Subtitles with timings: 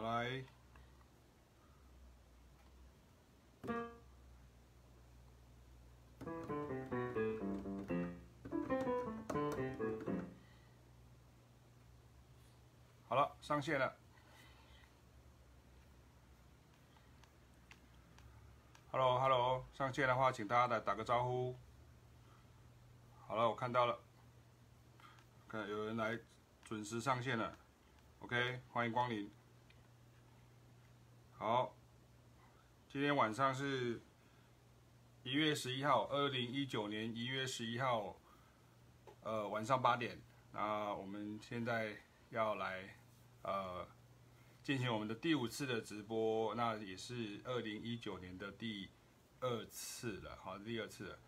[0.00, 0.42] 好来，
[13.08, 13.94] 好了，上线了。
[18.90, 21.54] Hello，Hello，上线的话，请大家来打个招呼。
[23.26, 24.00] 好了，我看到了，
[25.46, 26.18] 看有人来
[26.64, 27.54] 准时上线了。
[28.20, 29.30] OK，欢迎光临。
[31.42, 31.74] 好，
[32.86, 33.98] 今天晚上是
[35.22, 38.14] 一月十一号，二零一九年一月十一号，
[39.22, 40.20] 呃，晚上八点。
[40.52, 41.96] 那我们现在
[42.28, 42.94] 要来
[43.40, 43.88] 呃。
[44.62, 48.90] 进行我们的第五次的直播，那也是二零一九年的第
[49.40, 51.18] 二次了，好，第二次了。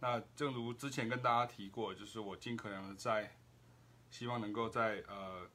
[0.00, 3.38] 那正如之前跟大家提过，就是我尽可能在，
[4.10, 5.48] 希望能够在呃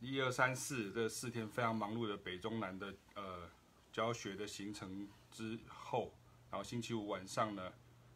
[0.00, 3.48] 一二三四这四天非常忙碌的北中南的呃
[3.92, 6.14] 教学的行程之后，
[6.50, 7.72] 然后星期五晚上呢，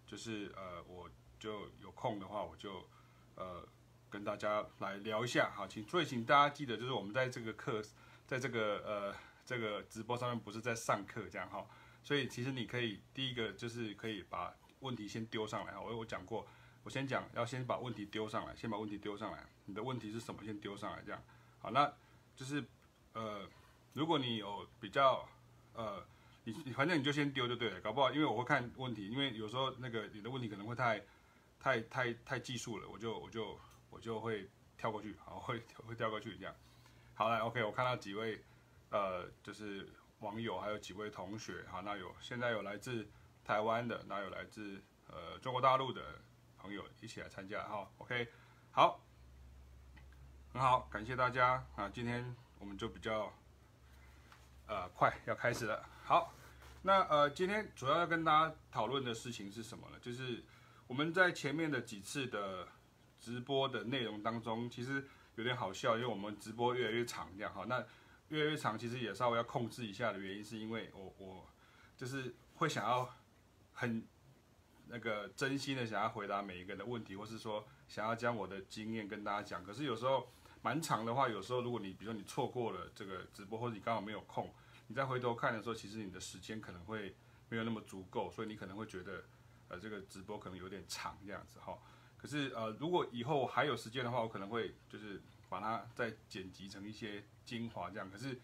[0.07, 2.89] 就是呃我就有空的话，我就
[3.35, 3.67] 呃。
[4.11, 7.83] 跟大家来聊一下，好，请所以请大家记得，就是我们在这个课，
[8.27, 11.67] 在这个呃这个直播上面不是在上课这样哈，
[12.03, 16.49] 所以其实你可以第一个就是可以把问题先丢上来哈，我我讲过，
[16.85, 20.43] 我先讲要先把问题丢上来，先把问题丢上来，你的问题是什么？
[20.43, 21.23] 先丢上来这样，
[21.61, 21.93] 好，那
[22.35, 22.65] 就是
[23.13, 23.49] 呃
[23.93, 25.29] 如果你有比较
[25.75, 26.05] 呃
[26.45, 31.03] 你你反正你就先丢就对了，搞不好因为我会看问题，因为有时候那个你的问题可能会太
[31.59, 33.59] 太太太技术了，我就我就。
[33.91, 36.55] 我就会跳过去，好，会会跳过去这样。
[37.15, 38.39] 好来，OK，我看到几位
[38.91, 39.89] 呃，就是
[40.21, 43.09] 网友，还有几位同学，好，那有现在有来自
[43.43, 46.21] 台湾的，那有来自呃中国大陆的
[46.59, 48.29] 朋友一起来参加，哈，OK，
[48.73, 49.01] 好，
[50.53, 53.33] 很好，感谢大家啊，今天我们就比较
[54.67, 55.85] 呃快要开始了。
[56.05, 56.35] 好，
[56.83, 59.97] 那呃今天主要要跟大家讨论的事情是什么呢？
[60.01, 60.43] 就是
[60.87, 62.69] 我们在前面的几次的。
[63.21, 65.05] 直播的内容当中，其实
[65.35, 67.65] 有点好笑，因为我们直播越来越长，这样哈。
[67.67, 67.85] 那
[68.29, 71.45] 越来越长，其实也稍微要控制一下的原因，是因为我我
[71.97, 73.13] 就是会想要
[73.73, 74.07] 很
[74.87, 79.65] 那个真心的想要回答每一个人的问题，或是说想要将我的经验跟大家讲。
[79.65, 80.31] 可是有时候
[80.63, 84.53] 蛮长的话，有时候如果你比如说你错过了这个直播，或者你刚好没有空，
[84.87, 87.15] 你再回头看的时候，其实你的时间可能会
[87.49, 89.25] 没有那么足够，所以你可能会觉得
[89.69, 91.79] 呃这个直播可能有点长这样子哈。
[92.17, 98.11] 可是呃，如果以后还有时间的话，我可能会就是把它再剪辑成一些精华这样。
[98.11, 98.41] 可是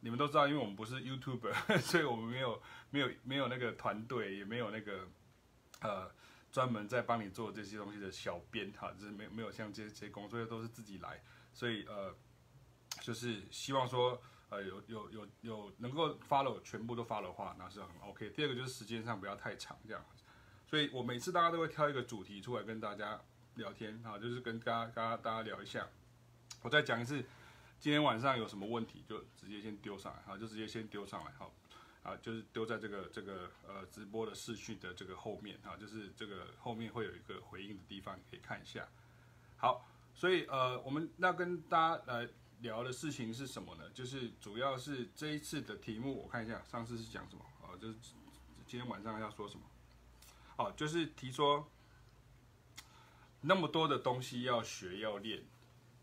[0.00, 1.52] 你们都知道，因为我们不是 YouTuber，
[1.82, 5.08] 所以我们没有没有没有那个团队，也没有那个
[5.80, 6.08] 呃
[6.52, 11.20] 专门在帮你做这些东西的小编哈，就是没没有像这些这些工作都是自己来，
[11.58, 12.14] 所以呃
[13.00, 18.30] 就是希望说呃有有有有能够 follow 全部都 follow 的话，那是很 OK。
[18.30, 20.00] 第二个就是时间上不要太长这样。
[20.68, 23.20] 所以我每次大家都会挑一个主题出来跟大家
[23.56, 25.88] 聊天啊，就是跟大家、跟大家聊一下。
[26.62, 27.24] 我再讲一次，
[27.80, 31.52] 今天晚上有什么问题就直接先丢上来，好，就直接先丢上来，好，
[32.04, 38.86] 啊，就是丢在这个这个呃直播的视讯的这个后面啊，就是这个后面会有一个回应的地方，你可以看一下。
[39.56, 43.88] 好，所以呃，我们要跟大家来聊的事情是什么呢？
[43.94, 47.78] 就是主要是这一次的题目，我看一下上次是讲什么啊？
[47.80, 47.94] 就是
[48.66, 49.64] 今天晚上要说什么？
[50.56, 51.70] 哦，就是提说
[53.42, 55.40] 那么多的东西要学要练，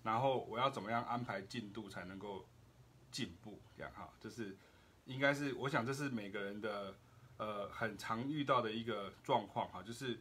[0.01, 2.47] 然后我要怎么样安排进度才能够
[3.11, 3.59] 进步？
[3.75, 4.55] 这样哈，就是
[5.03, 6.95] 应该是我想这是每个人的
[7.35, 10.17] 呃很常遇到的一个状况哈，就是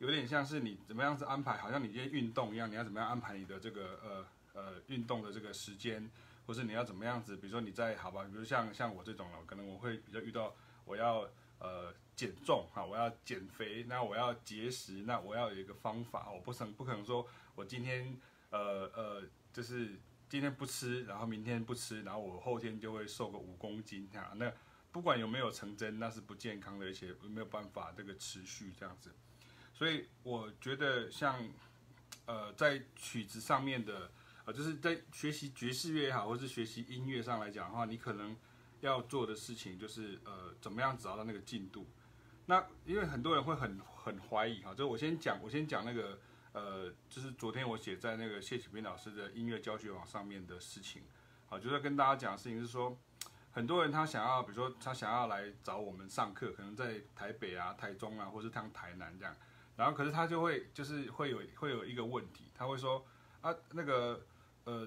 [0.00, 4.26] 有点像是你怎么样子安排，好像你今天运动一样，你要怎么样安排你的这个呃
[4.60, 6.10] 呃运动的这个时间，
[6.46, 7.36] 或是你要怎么样子？
[7.36, 11.28] 比如说你在好吧，比如像像我这种了，可能我会比较遇到我要。
[11.62, 19.22] 呃，减重哈，我要减肥，那我要节食，那我要有一个方法，我不能不可能说我今天呃呃，
[19.52, 19.90] 就是
[20.26, 24.50] 今天不吃，然后明天不吃，然后我后天就会瘦个五公斤哈，那
[24.90, 29.14] 不管有没有成真，那是不健康的，而且没有办法这个持续这样子。
[29.80, 31.42] 所以我觉得像
[32.26, 34.12] 呃在曲子上面的
[34.44, 38.36] 呃，就是在学习爵士乐也好，或是学习音乐上来讲的话，你可能。
[38.82, 41.86] 要做的事情就是呃，怎么样找到那个进度？
[42.46, 46.18] 那因为很多人会很很怀疑哈，就我先讲，我先讲那个
[46.54, 51.02] 呃，就是昨天我写在那个谢启斌老师的音乐教学网上面的事情，
[51.46, 52.98] 好，就是跟大家讲的事情是说，
[53.50, 59.36] 很多人他想要，比如说他想要来找我们上课，可能在台北啊、台中啊，或是他台南这样，
[59.80, 63.02] 然后可是他就会就是会有会有一个问题，他会说
[63.40, 64.20] 啊，那个
[64.64, 64.86] 呃。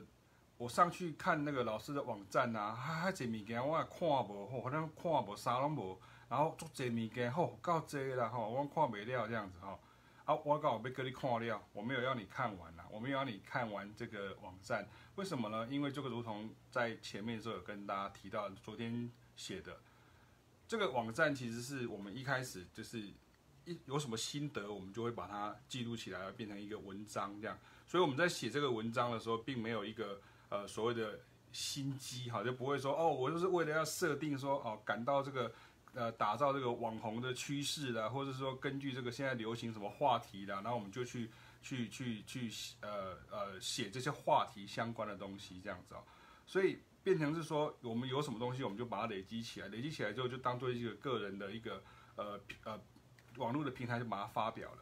[0.55, 5.99] 我上去看那个老师的网站啊，哈，这物件我也看无，吼，好像看无啥拢无，
[6.29, 9.77] 然后做这物件，吼，够济啦，吼，我看不了这样子，吼，
[10.23, 15.67] 啊，我刚好要跟你看了，我没有要你看完啦，我没有要你看完这个网站，为什么呢？
[15.69, 19.81] 因为这个如同在前面的时候有跟大家提到，昨天写的
[20.67, 23.09] 这个网站，其实是我们一开始就是
[23.65, 30.19] 一有什么心得，我们就会把它记录起来，变成一个文章这样，所以我们在写这个文章的时候，并没有一个。
[30.49, 31.19] 呃，所谓的
[31.51, 35.51] 心机哈，就不会说哦，我就是为了要设定说哦，感到这个
[35.95, 41.27] 呃，打造这个网红的趋势的，或者说根据这个现在流行什么话题的，然后我们就去
[41.63, 42.51] 去去去
[42.81, 46.03] 呃呃写这些话题相关的东西这样子哦，
[46.45, 51.81] 所以变成是说我们有什么东西，我们就把它累积起来，累积起来之后就当做一个个人的一个
[52.15, 52.79] 呃呃
[53.37, 54.79] 网络的平台，就把它发表了。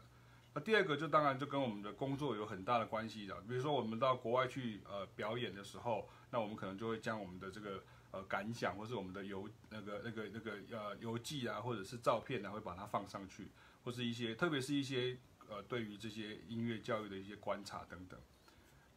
[0.53, 7.81] 那第二个就当然就跟我们的工作有很大的关系的，比如说我们到国外去呃表演的时候，那我们可能就会将我们的这个
[8.11, 13.47] 呃感想，或是我们的游那个那个那个呃游记啊，或者是照片啊，会把它放上去，
[13.85, 15.17] 或是一些特别是一些
[15.47, 18.19] 呃对于这些音乐教育的一些观察等等。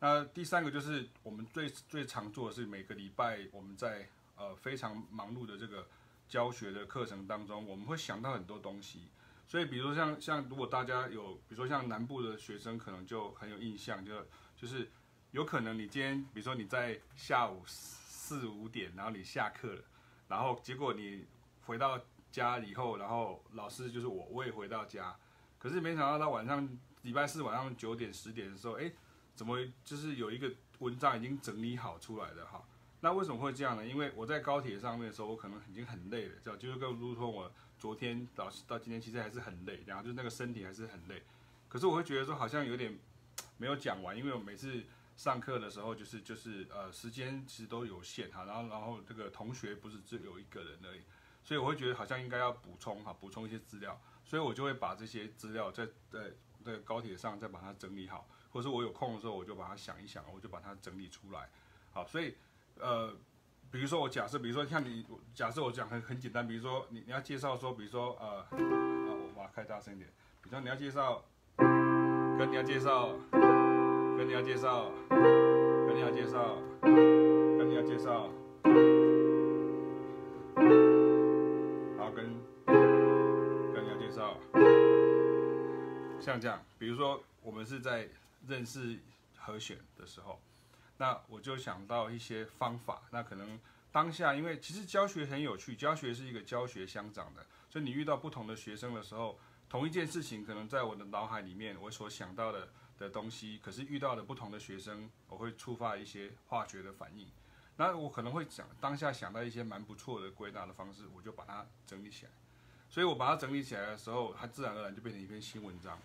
[0.00, 5.86] 那第三个就是我们最最常做的是每个礼拜我们在呃非常忙碌的这个
[6.28, 9.02] 教学的课程当中，我们会想到很多东西。
[9.46, 14.12] 所以，比如说像像，如果大家有，比如说像南部的学生，可能就很有印象，就
[14.56, 14.90] 就是
[15.32, 19.82] 有可能你今天，比如说你在下午四五点，然后你下课了，
[20.28, 21.26] 然后结果你
[21.66, 22.00] 回到
[22.32, 25.14] 家以后，然后老师就是我，我也回到家，
[25.58, 26.66] 可是没想到到晚上
[27.02, 28.90] 礼拜四晚上九点十点的时候，哎，
[29.34, 32.60] 怎么就是有一个文章已经整理好出来的哈？
[33.00, 33.86] 那为什么会这样呢？
[33.86, 37.52] 因为我在高铁上面的时候，我可能已经很累了，就就是跟如同我。
[37.84, 41.22] 昨天到到今天其实还是很累，然后就是那个身体还是很累，
[41.68, 42.98] 可是我会觉得说好像有点
[43.58, 44.82] 没有讲完，因为我每次
[45.18, 51.02] 上课的时候就是就是呃时间其实都有限哈，然后然后这个同学不是只有一个人而已，
[51.42, 56.32] 所以我会觉得好像应该要补充哈，补充一些资料，所以我就会把这些资料在在
[56.64, 61.50] 在高铁上再把它整理好，或者是我有空的时候我就把它想一想，我就把它整理出来，
[61.92, 62.34] 好，所以
[62.76, 63.14] 呃。
[63.74, 65.04] 比如说我假设，比如说像你，
[65.34, 70.08] 假设我讲很很简单，比如说你你要介绍说，比如说呃，啊我把它开大声一点，
[70.40, 71.24] 比如说你要介绍，
[71.56, 73.18] 跟你要介绍，
[74.16, 78.30] 跟你要介绍，跟你要介绍，跟你要介绍，
[81.98, 82.32] 好，跟
[83.74, 84.38] 跟你要介绍，
[86.20, 88.08] 像这样，比如说我们是在
[88.46, 89.00] 认识
[89.36, 90.38] 和弦的时候。
[90.96, 93.58] 那我就想到一些方法，那可能
[93.90, 99.38] 当下，因为其实教学很有趣，教学是一个教学相长的，所以你遇到不同的学生的时候，
[99.68, 107.26] 同一件事情，可能在我的脑海里面，我所想到的的东西，可是遇到的不同的学生，我会触发一些化学的反应，
[107.76, 112.30] 那我可能会想当下想到一些蛮不错的归纳的方式，我就把它整理起来，
[112.88, 115.98] 所以我把它整理起来的时候，它自然而然就变成一篇新文章，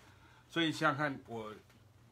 [0.49, 1.53] 所以想想看我。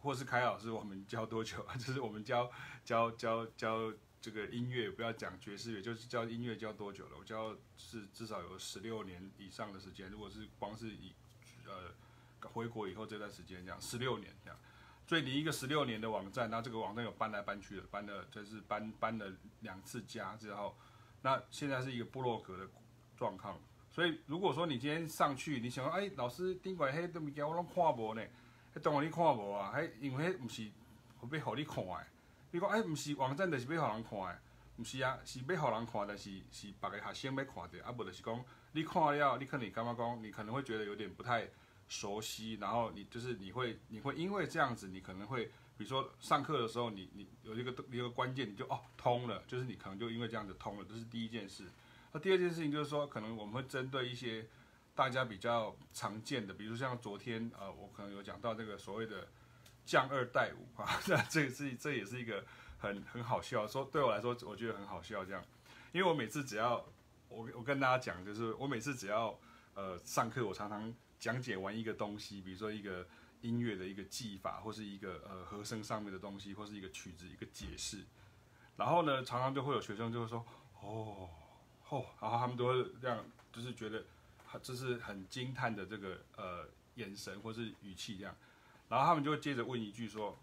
[0.07, 1.75] 或是凯老师，我们教多久啊？
[1.75, 2.49] 就是我们教
[2.85, 7.17] 教教教这个音乐，不要讲爵士乐，就是教音乐教多久了？
[7.19, 10.09] 我教是至少有十六年以上的时间。
[10.09, 11.13] 如果是光是以
[11.65, 11.93] 呃
[12.47, 14.57] 回国以后这段时间这样，十六年这样。
[15.05, 19.29] 所以你一个十六年的网站，那这个网站有搬来搬去的，搬了就是搬搬了
[19.59, 20.73] 两次家之后，
[21.21, 22.65] 那现在是一个部落格的
[23.17, 23.59] 状况。
[23.89, 28.25] 所以如果说你今天上去，你想说，哎，老师顶过黑都没给我拢跨博呢？
[28.79, 30.65] 当然你看无啊，迄因为迄毋是
[31.31, 32.07] 要互你看诶。
[32.51, 34.39] 你讲，诶毋是网站，就是要互人看诶，
[34.77, 41.47] 毋是啊，是要互人看，但是是别个学生要看的，啊无就是讲你看了，你可能感觉讲，你可能会觉得有点不太
[41.87, 45.45] 熟悉，然后你就是你会你会因为这样子，你可能会
[45.77, 51.65] 比如说上课的时候，你你有一个一个关键，你就哦通了，就是你可能就因为这样子通了，这是第一件事。
[52.11, 54.45] 那第二件事情就是说，可能我们会针对一些。
[54.97, 59.27] 大家比较常见的，比如像昨天，呃，我可能有讲到这个所谓的
[59.85, 62.43] 降二代五啊，这 这是这也是一个
[62.79, 65.45] 很很好笑，说对我来说，我觉得很好笑这样，
[65.91, 66.83] 因为我每次只要
[67.29, 69.39] 我我跟大家讲，就是我每次只要
[69.75, 73.07] 呃上课，我常常讲解完一个东西，比如说一个
[73.41, 78.03] 音乐的一个技法，或是一个呃和声上面的东西，或是一个曲子一个解释，
[78.75, 80.43] 然后呢，常常就会有学生就会说，
[80.81, 81.29] 哦，
[81.87, 83.23] 哦，然后他们都会这样，
[83.53, 84.03] 就是觉得。
[84.61, 88.35] 这是很惊叹的这个呃眼神或是语气这样，
[88.89, 90.37] 然后他们就会接着问一句说，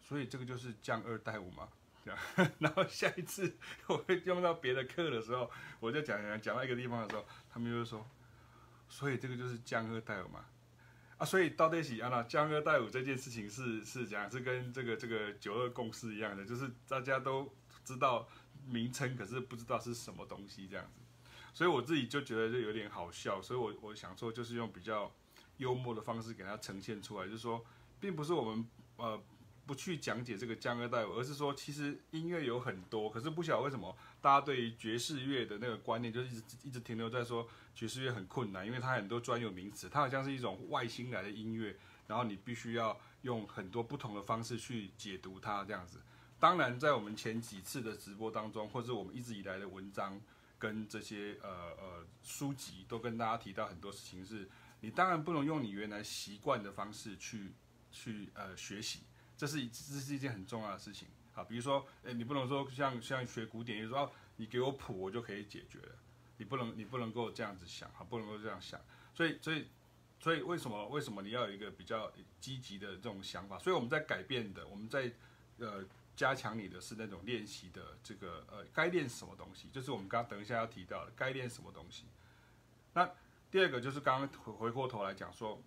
[0.00, 1.68] 所以这个就是降二带五吗？
[2.04, 2.18] 这样，
[2.60, 3.56] 然后下一次
[3.88, 5.50] 我会用到别的课的时候，
[5.80, 8.08] 我在讲讲讲到一个地方的时候，他们就会说，
[8.88, 10.46] 所以这个就是降二带五吗？
[11.18, 17.52] 啊，所以到底是啊，那降二带舞这件事情是是讲是跟这个这个九二共识一样的，就是大家都
[17.84, 18.28] 知道
[18.66, 21.00] 名称，可是不知道是什么东西这样子。
[21.56, 25.10] 所以我自己就觉得就有点好笑，所以我我想说就是用比较
[25.56, 27.64] 幽默的方式给它呈现出来，就是说，
[27.98, 29.18] 并不是我们呃
[29.64, 41.74] 不去讲解这个江歌带舞，而是说其实音乐有很多，可是不晓得为什么大家对于爵士乐的那个观念就一直一直停留在说爵士乐很困难，因为它很多专有名词，它好像是一种外星来的音乐，
[42.06, 46.02] 然后你必须要用很多不同的方式去解读它这样子。
[46.38, 50.20] 当然，在我们前几次的直播当中，或者我们一直以来的文章。
[50.58, 51.48] 跟这些呃
[51.78, 54.48] 呃书籍都跟大家提到很多事情是，
[54.80, 57.52] 你当然不能用你原来习惯的方式去
[57.90, 59.00] 去呃学习，
[59.36, 61.44] 这是一这是一件很重要的事情啊。
[61.44, 65.96] 比如说，诶，你不能说像像学古典，就是说你给我谱我就可以解决了，
[66.38, 68.80] 你不能你不能够这样子想哈，不能够这样想。
[69.14, 69.66] 所以所以
[70.18, 72.10] 所以为什么为什么你要有一个比较
[72.40, 73.58] 积极的这种想法？
[73.58, 75.12] 所以我们在改变的，我们在
[75.58, 75.84] 呃。
[76.16, 82.06] 加强你的是那种练习的这个呃，该练什么东西，就是我们刚等一下要提到的该练什么东西。
[82.94, 83.08] 那
[83.50, 85.62] 第二个就是刚刚回回过头来讲说，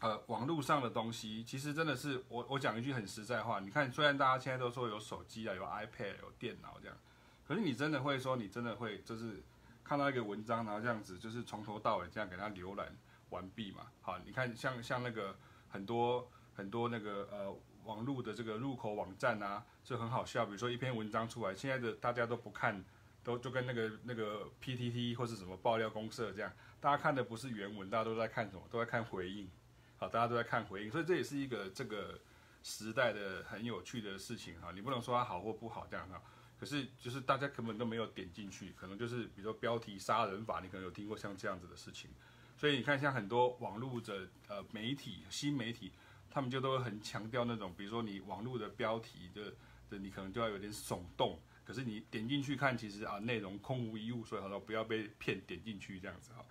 [0.00, 6.96] 呃，网络上的东西其实真的是我我讲一句很实在话，你看虽然大家现在都说有手机啊，有 iPad，有电脑这样，
[7.44, 9.42] 可是你真的会说你真的会就是
[9.82, 12.96] 看到一个文章然后这样子就是从头到尾这样给它浏览
[13.30, 13.88] 完毕嘛？
[14.00, 15.36] 好，你看像像那个
[15.68, 17.52] 很多很多那个呃。
[17.84, 20.44] 网络的这个入口网站啊，就很好笑。
[20.46, 22.82] 比如说一篇文章出来，现在的大家都不看，
[23.22, 28.62] 都就跟那个那个 PTT 或是什么爆料公社这样，大家看的不是原文，大家都在看什么？
[28.70, 29.48] 都在看回应。
[29.96, 32.18] 好，大家都在看回应，所以这也是一个这个
[32.62, 34.72] 时代的很有趣的事情哈。
[34.74, 36.20] 你不能说它好或不好这样哈，
[36.58, 42.10] 可是就是大家根本都没有点进去，可能就是比如说标题杀人法，你可能有听过像这样子的事情。
[42.56, 45.92] 所以你看，像很多网络的呃媒体、新媒体。
[46.34, 49.54] 他们就都会很强调那种，比如说你网络的标题的
[49.88, 56.44] 的，你可能就要有点耸动，可是你点进去看，其实啊内容空无一物，所以他说不要被骗点进去这样子哈。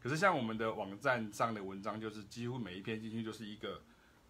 [0.00, 3.82] 可是像我们的网站上的文章，就是几乎每一篇进去就是一个，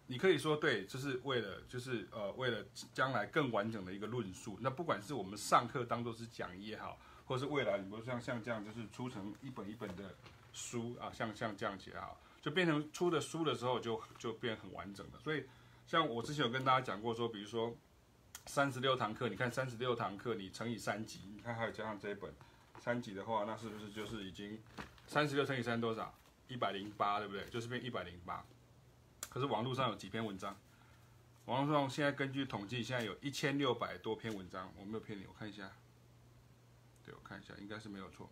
[0.07, 4.57] 你可以说对，就是为了就是呃为了将来更完整的一个论述。
[4.59, 10.13] 那不管是我们上课当做是讲义也好，或是未来你比如像像这样就是出成一本一本的
[10.51, 12.11] 书啊，像像这样子啊。
[12.47, 15.19] 就变成出的书的时候就，就变很完整了。
[15.19, 15.43] 所以，
[15.85, 17.75] 像我之前有跟大家讲过，说，比如说
[18.45, 22.33] 三十六堂课，你看三十六堂课，你乘以三集，你看还有加上这一本
[22.79, 24.57] 三集的话，那是不是就是已经
[25.07, 26.17] 三十六乘以三多少？
[26.47, 27.45] 一百零八，对不对？
[27.49, 28.41] 就是变一百零八。
[29.29, 30.57] 可是网络上有几篇文章？
[31.47, 35.69] 网络上现在根据统计，现在有一千六百多篇文章，我没有骗你，我看一下。
[37.03, 38.29] 对，我看一下，应该是没有错。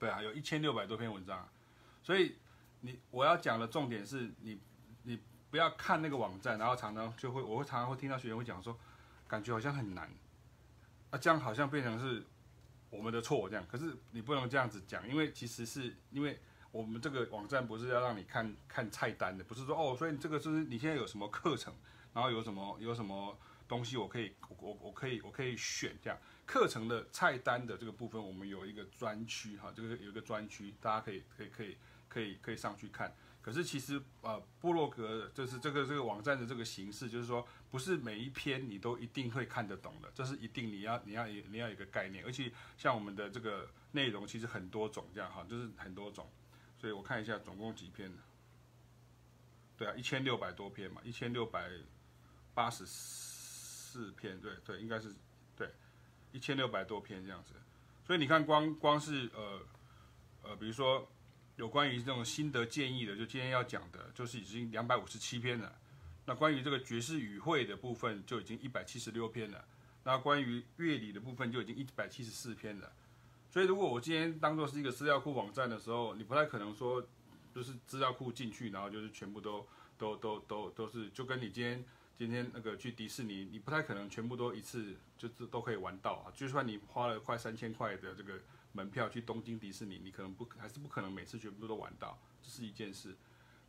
[0.00, 1.48] 对啊，有一千六百多篇文章，
[2.02, 2.34] 所以。
[2.84, 4.60] 你我要讲的重点是你，
[5.04, 5.18] 你
[5.50, 8.78] 不要看那个网站，然后常常就会，我会常常会听到学员会讲说，
[9.26, 10.06] 感觉好像很难，
[11.08, 12.22] 啊，这样好像变成是
[12.90, 16.38] 我们的错这样，可是你不能这样子讲，因为其实是因为
[16.72, 21.72] 我们这个网站不是要让你看看菜单的，不是说哦，所以这个就是你现在有什么课程，
[22.12, 23.34] 然后有什么有什么
[23.66, 31.66] 东西我可以我我我可以我可以选这样，课程的菜单的这个部分，我们有一个专区哈，这个有一个专区，大家可以可以可以。
[31.66, 31.76] 可以
[32.14, 46.30] 可以可以上去看，可是其实呃，布洛格就是这个这个网站的这个形式，就是说不是每一篇你都一定会看得懂的，这是一定你要你要你要有一个概念，而且像我们的这个内容其实很多种这样哈，就是很多种，
[46.78, 48.12] 所以我看一下总共几篇，
[49.76, 51.68] 对啊，一千六百多篇嘛，一千六百
[52.54, 55.12] 八十四篇，对对，应该是
[55.56, 55.68] 对，
[56.30, 57.54] 一千六百多篇这样子，
[58.06, 59.60] 所以你看光光是呃
[60.44, 61.10] 呃，比如说。
[61.56, 65.72] 有关于这种心得建议的，就今天要讲的，就是已经两百五十七篇了。
[66.26, 69.64] 那关于这个爵士语汇的部分，就已经一百七十六篇了。
[70.02, 72.92] 那关于乐理的部分，就已经一百七十四篇了。
[73.48, 77.06] 所以，如果我今天当做是一个资料库网站的时候，你不太可能说，
[77.54, 79.64] 就是资料库进去，然后就是全部都
[79.96, 81.84] 都都都都是，就跟你今天
[82.18, 86.32] 今天那个去迪士尼，你不太可能全部都一次就是都可以玩到啊。
[86.34, 88.40] 就算你花了快三千块的这个。
[88.74, 93.16] 门票去东京迪士尼，你可能不还是不可能每次全部都玩到，这是一件事。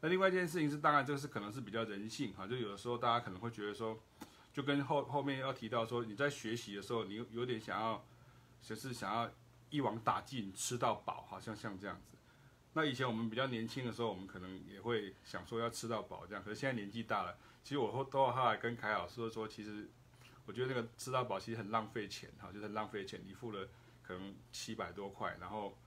[0.02, 3.98] 那另外一件事情是，当然这个是可能是比较人性哈，就有的时候大家可能会觉得说，
[4.52, 8.04] 就跟后后面要提到说，你在学习的时候，你有有点想要，
[8.62, 9.32] 就是想要
[9.70, 12.18] 一网打尽，吃到饱，好像像这样子。
[12.74, 19.88] 那以前我们比较年轻的时候，我们可能也会想说要吃到饱这样，可是现在年纪大了，其实我都后来跟凯老师说，说，其实
[20.46, 23.68] 我觉得那个吃到饱其实很浪费钱哈，就是很浪费钱，你付了。
[24.06, 25.78] 可能七百多块，然后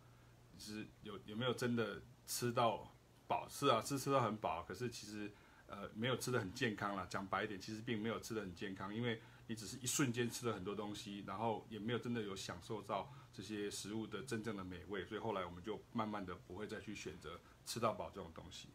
[0.58, 2.92] 是有有没有真的吃到
[3.26, 5.30] 饱，吃啊吃吃到很饱，可是其实
[5.66, 7.06] 呃没有吃的很健康啦。
[7.08, 18.68] 讲白一点，其实并没有吃的很健康，因为你只是一瞬间吃了很多东西，然后也没有真的有享受到这些食物的真正的美味，所以后来我们就慢慢的不会再去选择吃到饱这种东西。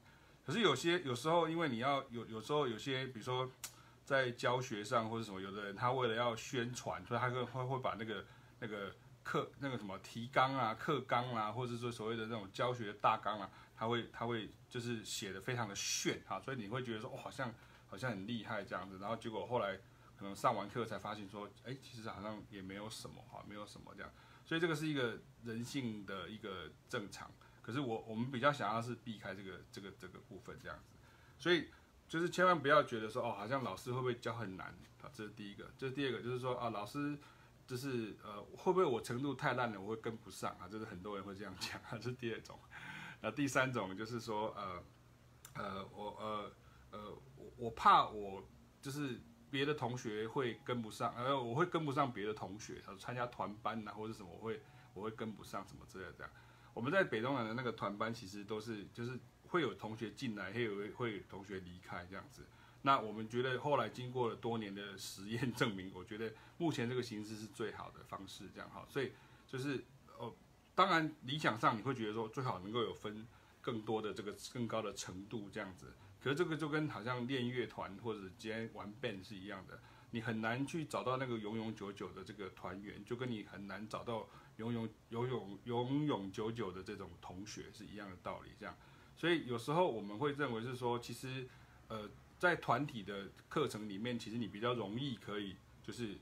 [0.46, 3.50] 可是有些有时候，因为你要有有时候有些，比如说
[4.04, 8.26] 在教学上或者什么，有的人他为了要宣传，所以他会会会把那个
[8.60, 17.53] 那个课那个什么提纲啊、课纲啊，或者说所谓的那种教学大纲啊，他会他会就是写得非常的炫哈，所以你会觉得说哦，好像
[17.88, 19.77] 好像很厉害这样子，然后结果后来
[20.18, 24.12] 可能上完课才发现说，哎，其实好像也没有什么哈，没有什么这样，
[24.46, 27.32] 所以这个是一个人性的一个正常。
[27.62, 30.96] 可是我我们比较想要是避开这个这个这个部分这样子，
[31.39, 31.70] 所以
[32.10, 34.68] 就是千万不要觉得说哦，好像老师会不会教很难
[35.01, 35.10] 啊？
[35.13, 37.18] 这是第一个，这是第二个，就是说啊，老师
[37.65, 40.67] 就是呃会不会我程度太烂了，我会跟不上啊？
[40.67, 42.60] 就是很多人会这样讲啊， 这是第二种。
[43.22, 44.84] 那第三种就是说呃
[45.55, 46.51] 呃我呃
[46.91, 48.43] 呃我我怕我
[48.82, 54.62] 就是别的同学会跟不上，呃我会跟不上别的同学，他参加团班呐或者什么，我会
[54.93, 56.32] 我会跟不上什么之类的这样。
[56.74, 59.17] 我们在北中南的那个团班，其实都是就是
[59.48, 62.46] 会有同学进来，会有会有同学离开这样子。
[62.84, 68.86] 那我们觉得后来经过了多年的实验证明，我觉得目前这个形式是最好的方式，这样哈。
[68.88, 69.12] 所以
[69.48, 69.84] 就是
[70.18, 70.34] 哦，
[70.75, 73.28] 当然理想上你会觉得说最好能够有分
[73.60, 75.92] 更多的这个更高的程度这样子。
[76.22, 84.28] 可是这个就跟好像练乐团或者今天玩 band 是一样的，你很难去找到那个永永久久的这个团员，就跟你很难找到。
[84.58, 88.78] 永永永永永永久久的这种同学是一样的道理，这样，
[89.16, 91.48] 所以有时候我们会认为是说，其实，
[91.88, 92.08] 呃，
[92.44, 96.18] 在团体的课程里面，其实你比较容易可以，就是，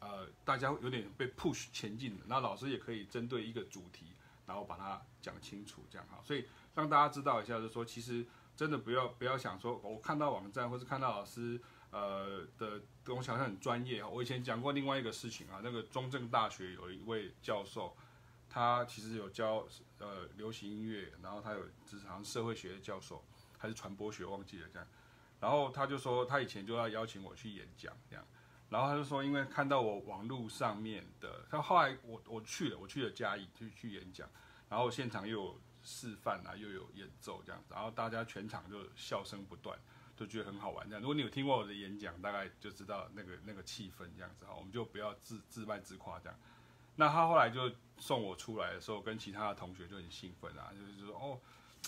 [0.00, 4.06] 呃，大家有点被 push 前进的，那老师也可以针对一个主题，
[4.46, 6.44] 然后把它讲清楚，这样哈，所以
[6.74, 11.60] 让大家知道一下，就是说，其实真的不要不要想说，我看到网站或是看到老师。
[11.94, 14.08] 呃的东西好像很专业啊。
[14.08, 17.96] 我以前讲过另外一个事情啊，那个中正大学有一位教授，
[18.50, 19.64] 他其实有教
[20.00, 23.22] 呃流行音乐，然后他有就是好像社会学的教授
[23.56, 24.88] 还是传播学忘记了这样，
[25.40, 28.24] 然后他就说他以前就要邀请我去演讲这样，
[28.68, 34.28] 然后他就说因为看到我网络上面的，他后来我我去了，我去了嘉义就去演讲，
[34.68, 39.78] 然后现场又有示范啊，又有演奏这样，然后大家全场就笑声不断。
[40.16, 46.38] 就觉得很好玩这样，如果你有听过我的演讲，大概就知道那个那个气氛这样子哈，我们就不要自自卖自夸这样。
[46.94, 47.68] 那他后来就
[47.98, 51.40] 送我出来的时候，跟其他的同学就很兴奋啊，就是说哦，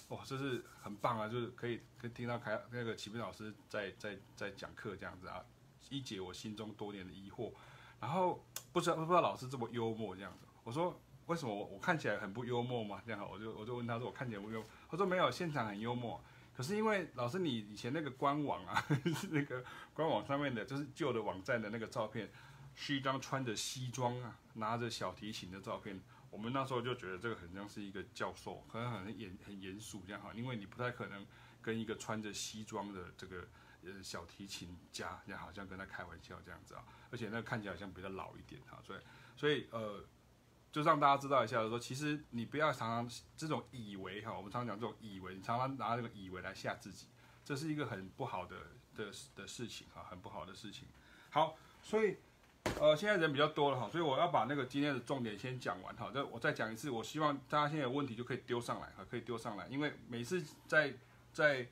[0.08, 5.44] 哇，这是很棒啊，就是可以可以听到开那个启明老师在在在讲课这样子啊，
[5.88, 7.52] 一解我心中多年的疑惑。
[8.00, 13.02] 然后不知道不知道老师这么幽默这样子，我说为什么我我看起来很不幽默嘛？
[13.06, 16.22] 这样，我就我就问他说我看起来不幽默，他说没有，现场很幽默。
[16.54, 18.86] 可是因为老师，你以前那个官网啊，
[19.30, 22.30] 那个官网上面的，就是旧的网站的那个照片，
[22.74, 26.00] 是一张穿着西装啊，拿着小提琴的照片。
[26.30, 31.26] 我们那时候就觉得这个很像是一个教授，可能很严很严肃这样哈，因为你不太可能
[31.62, 33.48] 跟一个穿着西装的这个
[33.84, 39.00] 呃小提琴家，这样好像跟他开玩笑这样子啊，而且那个看起来好像比较老一点哈，所以
[39.36, 40.04] 所以呃。
[40.72, 47.06] 就让大家知道一下，说其实你不要常常这种以为哈，我们常常讲这种以为，你常常拿这个以为来吓自己，
[47.42, 48.58] 这是一个很不好的
[48.94, 50.86] 的的事情哈，很不好的事情。
[51.30, 52.18] 好，所以
[52.80, 56.10] 呃现在人比较多了哈，所以我要把那个今天的重点先讲完哈。
[56.12, 60.94] 这我再讲一次，我希望大家现在有问题就可以丢上来哈，可以丢上来，因为每次在
[61.32, 61.66] 在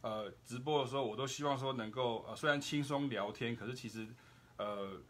[0.00, 4.06] 呃直播的时候，我都希望说能够呃虽然轻松聊天，可是其实
[4.56, 5.00] 呃。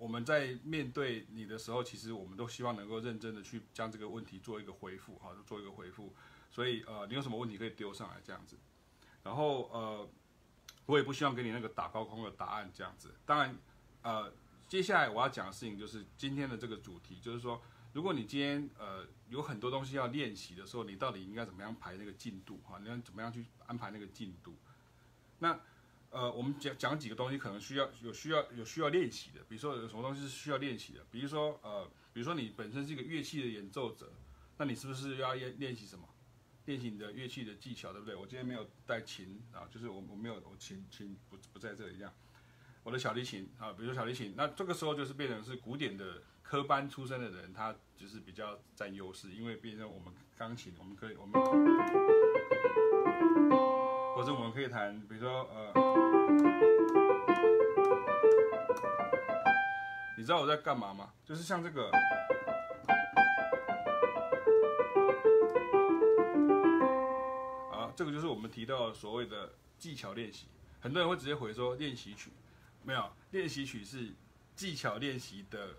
[0.00, 6.14] 我们在面对你的时候，其实我们都希望能够认真的去将这个问题做一个回复，哈，做一个回复。
[6.50, 8.56] 所以呃，你有什么问题可以丢上来这样子。
[9.22, 10.08] 然后呃，
[10.86, 13.14] 我也不希望给你那个打高空的答案这样子。
[13.26, 13.54] 当然
[14.02, 14.32] 呃，
[14.68, 17.60] 接下来我要讲的事情就是今天的这个主题，就是说，
[17.92, 22.78] 如果你今天呃有很多东西要练习的时候，你到底应该怎么样排那个进度哈？
[22.80, 24.54] 你要怎么样去安排那个进度？
[25.38, 25.58] 那。
[26.12, 34.12] 呃，我们讲讲几个东西，可能需要有需要有需要练习的，比如说有什么东西是需要练习的，比如说呃，比如说你本身是一个乐器的演奏者，
[34.58, 36.04] 那你是不是要练练习什么？
[36.64, 38.16] 练习你的乐器的技巧，对不对？
[38.16, 42.12] 我今天没有带琴啊，就是我我没有我琴琴不不在这里这样，
[42.82, 51.40] 我的小提琴啊，比如说小提琴，那这个时候就是变成是古典的科班出身的人，他就是比较占优势，因为变成我们钢琴，我们可以我们。
[54.14, 55.72] 或者我们可以弹，比如说呃，
[60.18, 61.10] 你知道我在干嘛吗？
[61.24, 61.90] 就是像这个，
[67.72, 70.48] 啊，这个就是我们提到的所谓的技巧练习，
[70.80, 72.30] 很多人会直接回说练习曲，
[72.82, 74.12] 没有，练习曲是
[74.54, 75.74] 技巧练习的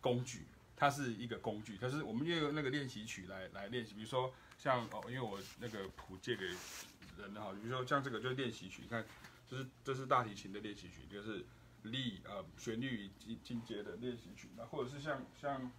[0.00, 9.04] 工具，它是一个工具，它是我们用那个练习曲来来练习，比如说像哦，因为我那个谱借给人哈，比如说像这个就是练习曲，你看，
[9.48, 11.44] 这是这是大提琴的练习曲，就是
[11.82, 15.70] 力呃旋律进进阶的练习曲，那或者是像像。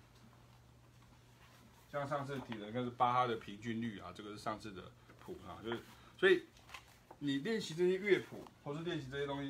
[1.91, 5.79] 像上次提的，应该是巴哈的平均律啊，这个是上次的谱啊，就是
[6.17, 6.43] 所以
[7.19, 9.49] 你练习这些乐谱或是练习这些东西，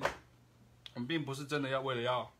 [0.96, 2.32] 我们并不是真的要为了要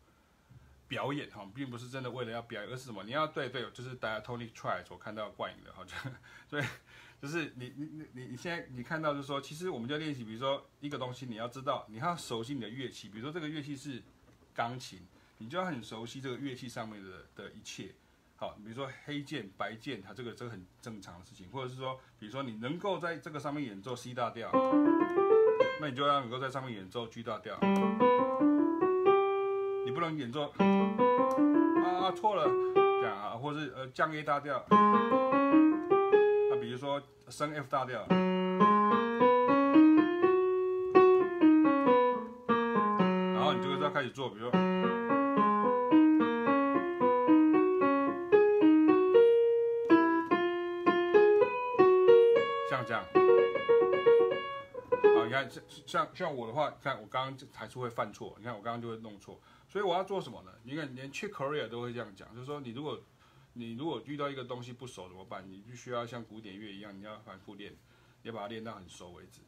[0.88, 3.04] 表演哈，并不是真的为了要表演，而是什么？
[3.04, 5.94] 你要对对，就是 diatonic triad 所看到惯赢的哈，就
[6.48, 6.64] 所以
[7.20, 14.02] 就是你你你你你现在你看到就是说，其实我们就练习，比如说一个东西，你要知道你要熟悉你的乐器，比如说这个乐器是
[14.54, 15.00] 钢琴，
[15.38, 17.94] 你就要很熟悉这个乐器上面的的一切。
[18.36, 24.50] 好，比如说黑键、白键，它这个这个很正常的事情，或者是说，比如说你能够在这个上面演奏 C 大调，
[25.78, 27.54] 那你就要能够在上面演奏 G 大调，
[29.84, 38.06] 你不能演奏啊错了这样啊，或是呃降 A 大调，那比如说升 F 大调，
[43.34, 44.95] 然后你就会再开始做，比如说。
[55.48, 60.52] 像像像我的话，你看我刚刚还是会犯错，你看我刚刚就会弄错，所以我要做什么呢？
[60.62, 63.02] 你看连 Chick Corea 都会这样讲，就是说你如果
[63.54, 65.50] 你如果遇到一个东西不熟怎么办？
[65.50, 67.72] 你必须要像古典乐一样，你要反复练，
[68.22, 69.40] 你要把它练到很熟为止。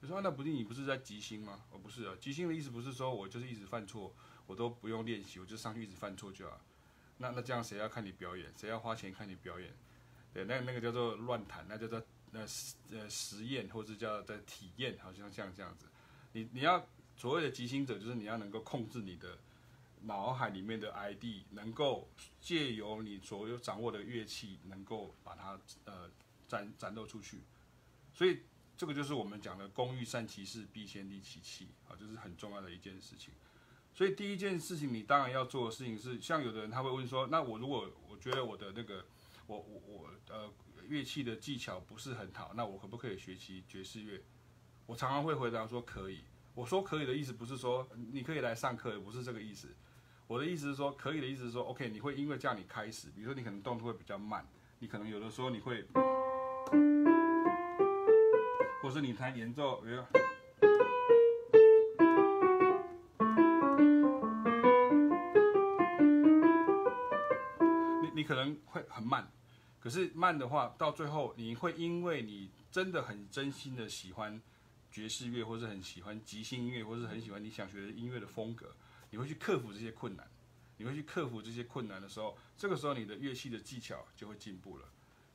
[0.00, 1.62] 你说那不是你不是在即兴吗？
[1.72, 4.14] 哦不是啊，即兴的意思不是说我就是一直犯错，
[4.46, 6.60] 我都不用练习，我就上去一直犯错就好。
[7.16, 8.52] 那那这样谁要看你表演？
[8.56, 9.74] 谁要花钱看你表演？
[10.32, 12.00] 对，那那个叫做乱弹，那叫做。
[12.30, 15.86] 那实呃实验或者叫在体验，好像像这样子，
[16.32, 16.86] 你你要
[17.16, 19.38] 所谓的即兴者，就是你要能够控制你的
[20.02, 22.08] 脑海里面的 ID，能够
[22.40, 26.10] 借由你所有掌握的乐器，能够把它呃
[26.46, 27.40] 展展露出去。
[28.12, 28.40] 所以
[28.76, 33.32] 这个就是我们讲的“工欲善其事，必先利其器”啊，这是很重要的一件事情。
[33.94, 39.04] 所以第一件事情，你当然要做的事情是，像有的人他会问说，那我如果我觉得我的那个
[39.46, 40.52] 我我我呃。
[40.88, 44.20] 乐器的技巧不是很好，那我可不可以学习爵士乐？
[44.86, 46.24] 我常常会回答说可以。
[46.54, 49.68] 我说可以的意思不是说你可以来上课，也不是这个意思。
[50.26, 54.46] 我的意思是说可以的意思是说，OK，你会因为这样你开始，比如说你可能动作会比较慢，
[54.78, 55.86] 你可能有的时候你会，
[58.82, 60.02] 或是你弹演奏，比如，
[68.02, 69.30] 你你可能会很慢。
[69.88, 74.38] 可是慢的话，到最后你会因为你真的很真心的喜欢
[74.90, 78.76] 爵士乐，或是很喜欢即兴音乐，或是很喜欢你想学的音乐的风格，
[79.08, 80.28] 你会去克服这些困难。
[80.76, 84.84] 你会去克服这些困难的时候，这个时候你的乐器的技巧就会进步了。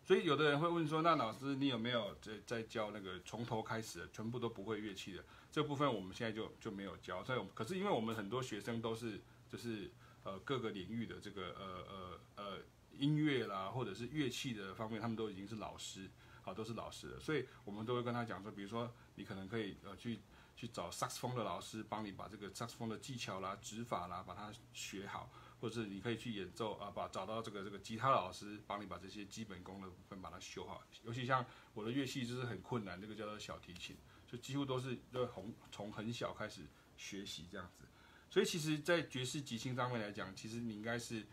[0.06, 7.24] 所以有的人会问说：“那老师，你有没有在在教那个从头开始的，全部都不会乐器的这部分？”我们现在就就没有教。
[7.24, 9.90] 所以，可是因为我们很多学生都是就是
[10.24, 12.60] 呃各个领域的这个呃呃呃。
[12.98, 16.10] 音乐啦，或者是乐器的方面，他们都已经是老师，
[16.42, 20.20] 好，都是老师了，所以我们都会跟他讲说，比如说你可能可以呃去
[20.56, 30.84] 去找萨克斯风的老师，帮你把这个萨克斯风的技巧啦、指法啦，把它学好，或者是你可以去演奏啊，把找到这个这个吉他老师，帮你把这些基本功的部分把它修好。
[31.04, 36.62] 尤其像我的乐器就是很困难，这个叫做小提琴，就几乎都是就从从很小开始
[36.98, 37.86] 学习这样子。
[38.30, 41.26] 所以其实，在爵士即兴上面来讲，其实你应该是。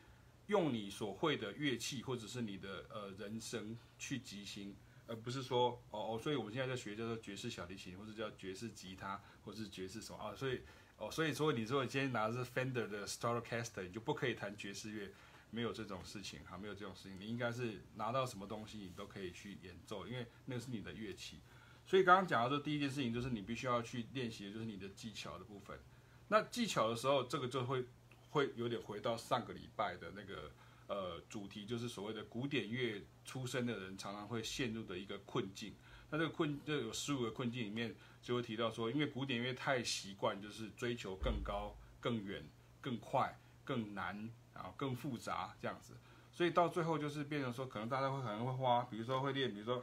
[0.51, 4.75] 用你所会的乐器，或者是你的呃人声去即兴，
[5.07, 10.35] 而不是说哦哦，所以我们现在在学叫做爵士小提琴，或者叫爵士吉他，或者是爵士什么啊？
[10.35, 10.61] 所以
[10.99, 15.13] 哦，所以说你说你今天拿的是 Fender 的 Stratocaster，你就不可以弹爵士乐，
[15.53, 21.39] 没有这种事情哈，没有这种事情，你应该是拿到什么东西你都可以去演奏，因为那是你的乐器。
[21.87, 25.79] 所以刚刚讲到说第一件事情就是你必须要去练习的就是你的技巧的部分。
[26.27, 27.87] 那技巧的时候，这个就会。
[28.31, 30.51] 会有点回到上个礼拜的那个
[30.87, 35.75] 呃主题，就是所谓的古典乐出身的人常常会陷入的一个困境。
[36.11, 42.45] 那这个困，这有十五个困境里面，就会提到说，因为古典乐太习惯就是追求更高、更远、
[42.81, 45.95] 更快、更难，然后更复杂这样子，
[46.33, 49.83] 所以到最后就是变成说，可能大家会可能会花，比如说会练，比如说。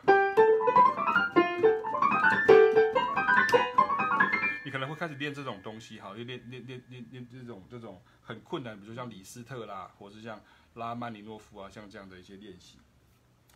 [4.77, 10.39] 可能会开始练这种东西，哈，就练练练练练这种这种很困难，比如说像李斯特啦，或是像
[10.75, 12.77] 拉曼尼诺夫啊，像这样的一些练习。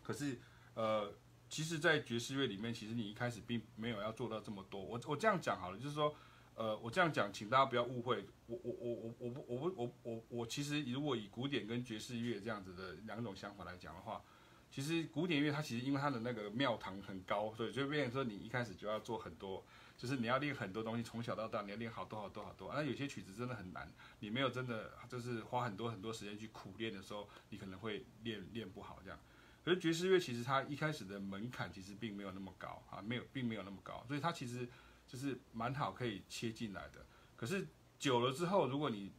[0.02, 0.40] 可是，
[0.74, 1.14] 呃，
[1.48, 4.82] 其实，在爵士乐里面，其实你一开始并没有要做到这么多。
[4.82, 6.12] 我我这样讲好了，就是说，
[6.56, 8.26] 呃，我这样讲，请大家不要误会。
[8.48, 14.24] 我我我我我不我不我我我其实如果以古典跟爵士乐这样子的两种想法来讲的话，
[14.72, 19.64] 其实古典乐它其实因为它的那个庙堂很高，所以就变成说你一开始就要做很多。
[20.02, 22.74] 就是你要练很多东西，从小到大你要练好多好多好多。
[22.74, 23.88] 那有些曲子真的很难，
[24.18, 29.20] 你没有真的就是花很多很多时间去苦练的时候，你可能会练练不好这样。
[29.64, 34.68] 可是爵士乐其实它一开始的门槛其实并没有那么高啊，没有并没有那么高，所以它其实
[35.08, 37.06] 就是蛮好可以切进来的。
[37.36, 37.68] 可是
[38.00, 39.14] 久了之后，如果你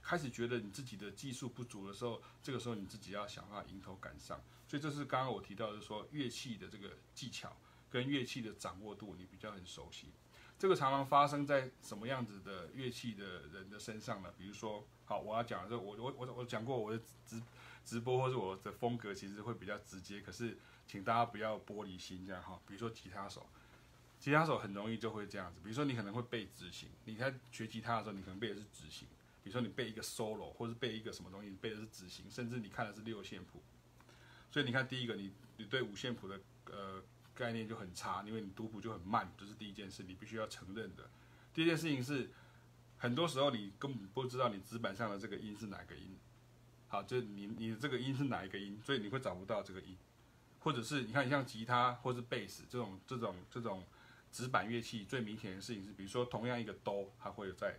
[0.00, 4.40] 开始觉得你自己的技术不足的时候，这个时候你自己要想办法迎头赶上。
[4.68, 7.56] 所以这是刚刚我提到的说乐器的这个技巧。
[7.92, 10.06] 跟乐器的掌握度，你比较很熟悉，
[10.58, 14.32] 这个常常发生在什么样子的乐器的人的身上呢？
[14.38, 17.42] 比如说，好，我要讲的这我我我我讲过我的直
[17.84, 22.58] 直播或者我的风格其实会比较直接，可是请大家不要玻璃心这样哈。
[22.66, 23.46] 比如说吉他手，
[24.18, 29.06] 吉他手很容易就会这样子，比如说你可能会背指型，你在学吉他的时候，你可能背的是指型，
[29.44, 33.60] 比如说你背一个 solo 或者背一个什么东西，你背的是指型，甚至你看的是六线谱，
[34.50, 37.02] 所以你看第一个，你你对五线谱的呃。
[37.34, 41.08] 概念就很差，因为你读谱就很慢，这、是第一件事，你必须要承认的。
[41.54, 42.30] 第二件事情是，
[42.98, 46.16] 很多时候你根本不知道你指板上的这个音是哪个音，
[46.88, 49.96] 好，就你你的这个音是哪一个音，所以你会找不到这个音，
[50.60, 53.84] 或者是你看像吉他或是贝斯这种这种这种
[54.30, 57.78] 指板乐器，最明显的事情是，比如说同样一个哆，它会有在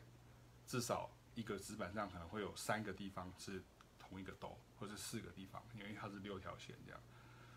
[0.66, 3.62] 至少一个指板上可能会有三个地方是
[3.98, 7.00] 同一个哆，或者四个地方，因为它是六条线这样。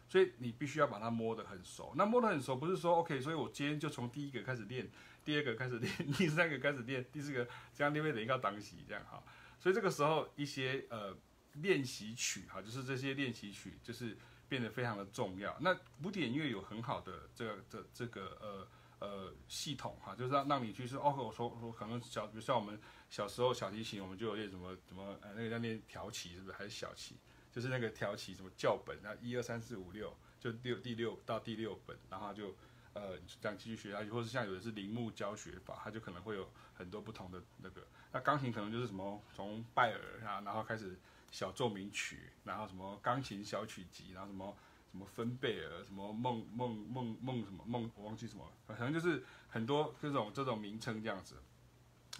[0.08, 1.92] 所以你必须要把它摸得很熟。
[1.96, 4.88] 那摸得很熟，不是说 OK，所以我今天就从第一个开始练，
[5.24, 9.22] 第二个开始练， 第三个开始练，第四个这样练，练一个档期这样哈。
[9.58, 11.16] 所以这个时候一些呃
[11.54, 14.16] 练习曲哈，就是这些练习曲就是
[14.48, 15.56] 变得非常的重要。
[15.60, 18.68] 那古典音乐有很好的这个这这个呃
[19.00, 27.16] 呃系统哈，就是让让你去说哦，我说我可能小，比如像我们小时候小提琴，我们就有练什么什么呃那个叫练调旗是不是还是小旗？
[27.56, 32.54] 就是那个挑起什么教本，然后一二三四五六，就六第六到第六本，然后就
[32.92, 37.86] 呃这样继续学下去，或者像有的是铃木教学法，它就可能会有很多不同的那个。
[38.12, 40.98] 那钢琴可能就是什么从拜尔啊，然后开始
[41.30, 44.54] 小奏鸣曲，然后什么钢琴小曲集，然后什么
[44.92, 51.36] 什么芬贝尔，什么梦梦梦梦什么梦，我忘记什么，反正就是很多这种这种名称这样子。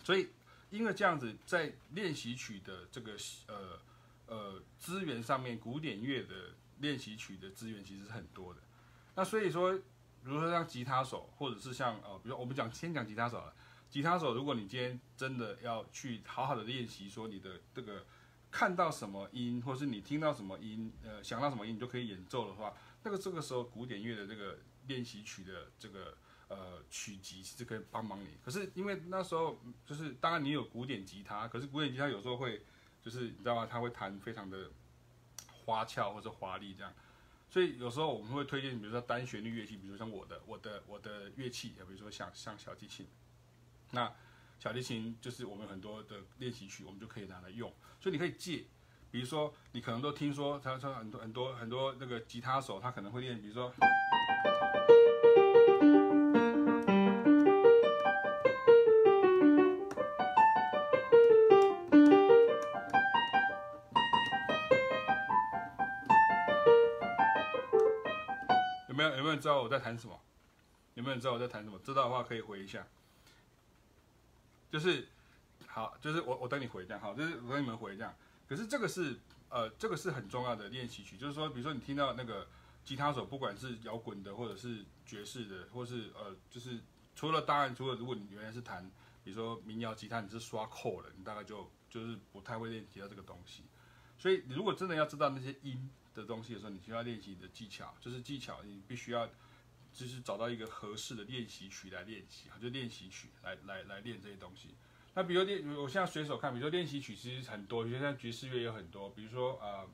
[0.03, 0.31] 所以
[0.70, 3.12] 因为这样子，在练习曲的这个
[3.49, 3.79] 呃。
[4.26, 8.60] 呃，资源上面，古典乐的练习曲的资源其实是很多的。
[9.14, 9.82] 那所以说，比
[10.24, 13.54] 如说像吉他手，或者是像呃，比如我们讲先讲吉他手了。
[13.88, 18.04] 吉他手，如果你今天真的要去好好的练习，说你的这个
[18.50, 24.58] 看到什么音，或是你听到什么音，呃，想到什么音，你就可以演奏的话，那个这个时候古典乐的这个
[24.88, 28.36] 练习曲的这个呃曲集是可以帮忙你。
[28.44, 32.64] 可是因为那时候就是，当然你有古典吉他，可是古典吉他有时候会。
[33.07, 33.69] 就是你知道吗？
[33.71, 34.69] 他会弹非常的
[35.64, 36.92] 花俏或者华丽这样，
[37.49, 43.07] 所以有时候我们会推荐，比如说单旋律乐器，比如说像我的、我的、我的乐器，比如说像像小提琴。
[43.92, 44.12] 那
[44.59, 47.73] 小提琴就是我们很多的练习曲，我们就可以拿来用。
[48.01, 48.64] 所以你可以借，
[49.12, 53.73] 比如说你可能都听说，他说很多很多很多那个吉他手，他可能会练，比如说。
[69.40, 70.20] 知道我在弹什么？
[70.94, 71.79] 有没有人知道我在弹什么？
[71.81, 72.87] 知道的话可以回一下。
[74.70, 75.07] 就是
[75.66, 78.14] 好，就是我我等你回这样，好，就是我等你们回这样。
[78.49, 79.18] 可是这个是
[79.49, 82.46] 呃，这个是很重要的练习曲，就是说，比如说你听到那个
[82.85, 86.81] 吉他手，不管是摇滚的，或者是爵士的，或是呃，就是
[87.14, 88.90] 除了当然除了如果你原来是弹，
[89.22, 93.62] 比如说民谣吉他，你是刷扣的，你大概就就是不太会练习到这个东西。
[94.18, 95.90] 所以你如果真的要知道那些音。
[96.16, 99.29] 的东西的时候，你需要练习你的技巧，就是技巧，你必须要
[99.92, 104.74] 就是找到一个合适的练习曲来练习，就练习曲来来来练这些东西。
[105.14, 109.88] 那比如练，我现在随手看，比如说练习曲其实很多，比如像爵士乐也有很多，比如说呃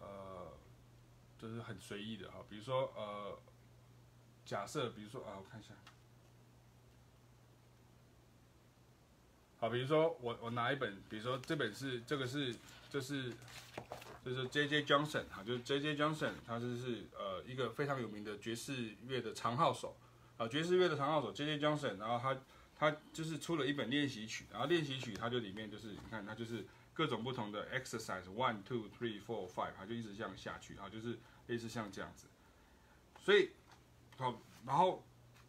[0.00, 0.52] 呃，
[1.38, 3.38] 就是很随意的哈，比如说呃，
[4.44, 5.74] 假设比如说啊，我看一下，
[9.60, 12.52] 好，比如说我我拿一本，比如说这本是这个是
[12.90, 13.32] 就是。
[14.24, 14.82] 就是 J.J.
[14.82, 15.94] Johnson 哈，就是 J.J.
[15.96, 19.96] Johnson，他就是呃一个非常有名的爵士乐的长号手
[20.36, 21.64] 啊，爵士乐的长号手 J.J.
[21.64, 22.36] Johnson，然后他
[22.76, 32.26] 他就是出了一本练习曲，然后练习曲他就里面就是你看他就是各种不同的 exercise one two three four five，他就一直这样下去啊，就是类似像这样子。
[33.22, 33.50] 所以，
[34.16, 35.04] 好，然后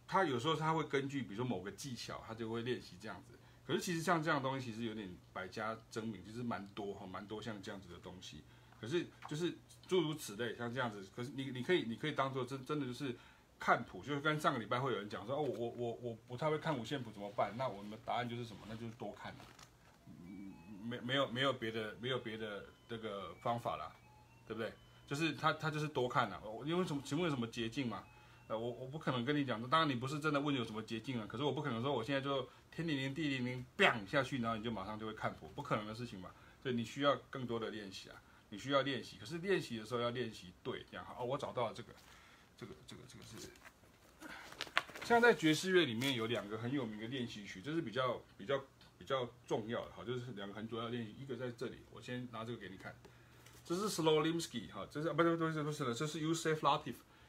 [0.07, 3.36] 他有时候他会根据比如说某个技巧，他就会练习这样子。
[3.67, 8.41] 可是其实像这样的东西，其实有点百家争鸣，就是蛮多哈，蛮多像这样子的东西。
[8.79, 9.53] 可是就是
[9.87, 11.05] 诸如此类，像这样子。
[11.13, 13.13] 可是你你可以你可以当做真真的就是
[13.59, 17.53] 看谱，就是跟上个礼拜会有人讲说哦，我我我我不太会看五线谱怎么办？
[17.57, 18.61] 那我们答案就是什么？
[18.69, 19.35] 那就是多看。
[20.07, 20.53] 嗯，
[20.85, 23.91] 没没有没有别的没有别的这个方法啦，
[24.47, 24.71] 对不对？
[25.07, 26.41] 就是他他就是多看啦。
[26.65, 27.01] 因为什么？
[27.03, 28.03] 请问有什么捷径吗？
[28.47, 31.25] 呃，我我不可能跟你讲，当然你不是真的问有什么捷径啊。
[31.27, 36.31] 可是我不可能说我现在就天灵灵地灵灵，bang 下去，然后你就马上就会看谱，不可能的事情嘛。
[36.63, 38.15] 所以你需要更多的练习啊。
[38.49, 41.21] 你需要练习，可是练习的时候要练习对，这样好。
[41.21, 41.89] 哦，我找到了这个，
[42.57, 43.49] 这个，这个，这个是，
[45.03, 48.63] 像在爵士乐里面有两个很有名的练习曲，这是比较比较
[48.97, 52.95] 比较重要的，好，就是两个很主要的练习，一个在这里，我先拿这个给你看，
[53.65, 56.95] 这是 Slowlimsky 哈，这是不是不是不是的，这是 Usef Latif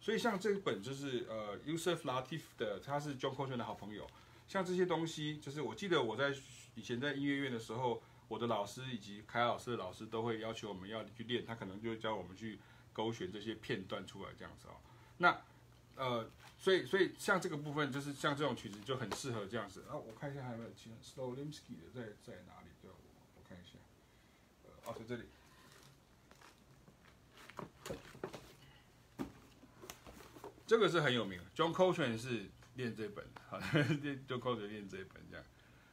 [0.00, 4.06] 所以像这一本就是呃 use of Latif 的，他是 John Coltrane 的好朋友。
[4.46, 6.34] 像这些东西，就是我记得我在
[6.74, 8.02] 以前在音乐院的时候。
[8.28, 12.58] 我的老师以及凯老师的老师都会要求我们要去练，他可能就教我们去
[12.92, 14.76] 勾选这些片段出来这样子哦。
[15.16, 15.40] 那
[15.96, 19.96] 呃，所以所以像这个部分，就是像这种曲子就很适合这样子啊。
[19.96, 22.68] 我看一下还有没有其他 Slowlimsky 的在在哪里？
[22.82, 22.98] 对，我
[23.38, 23.78] 我看一下。
[24.66, 25.24] 呃，哦，在这里。
[30.68, 35.42] 这个是很有名，John Coltrane 是练这本， 好，John Coltrane 练这本这样。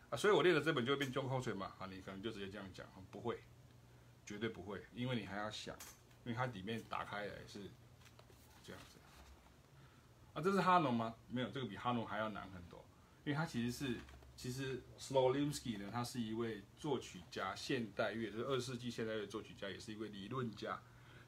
[0.10, 3.42] 啊，所以我练的这本就会变 John Coltrane 嘛，啊，你可能就直接这样讲，不会，
[4.26, 5.74] 绝对不会，因为你还要想，
[6.26, 7.72] 因为它里面打开来是
[8.66, 9.00] 这样子。
[10.34, 11.16] 啊，这是哈农吗？
[11.30, 12.84] 没有，这个比哈农还要难很多，
[13.24, 13.98] 因为它其实是，
[14.36, 20.82] 其实 Slowlimsky 呢，他是一位作曲家，现代乐，就是二世纪现代乐作曲家，也是一位理论家，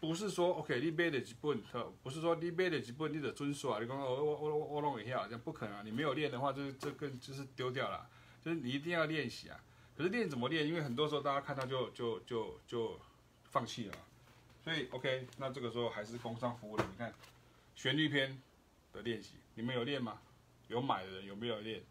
[0.00, 1.62] 不是说 OK，你背的几本，
[2.02, 5.82] 不是说你背的几本你的遵守啊，你讲我我我我弄一下，这样不可能啊！
[5.84, 8.08] 你没有练的话，就是这个就是丢掉了，
[8.42, 9.60] 就是你一定要练习啊。
[9.94, 10.66] 可是练怎么练？
[10.66, 12.98] 因为很多时候大家看到就就就就
[13.50, 13.94] 放弃了，
[14.64, 16.86] 所以 OK，那这个时候还是工商服务了。
[16.90, 17.12] 你看
[17.74, 18.40] 旋律篇
[18.94, 20.18] 的练习，你们有练吗？
[20.68, 21.82] 有买的人有没有练？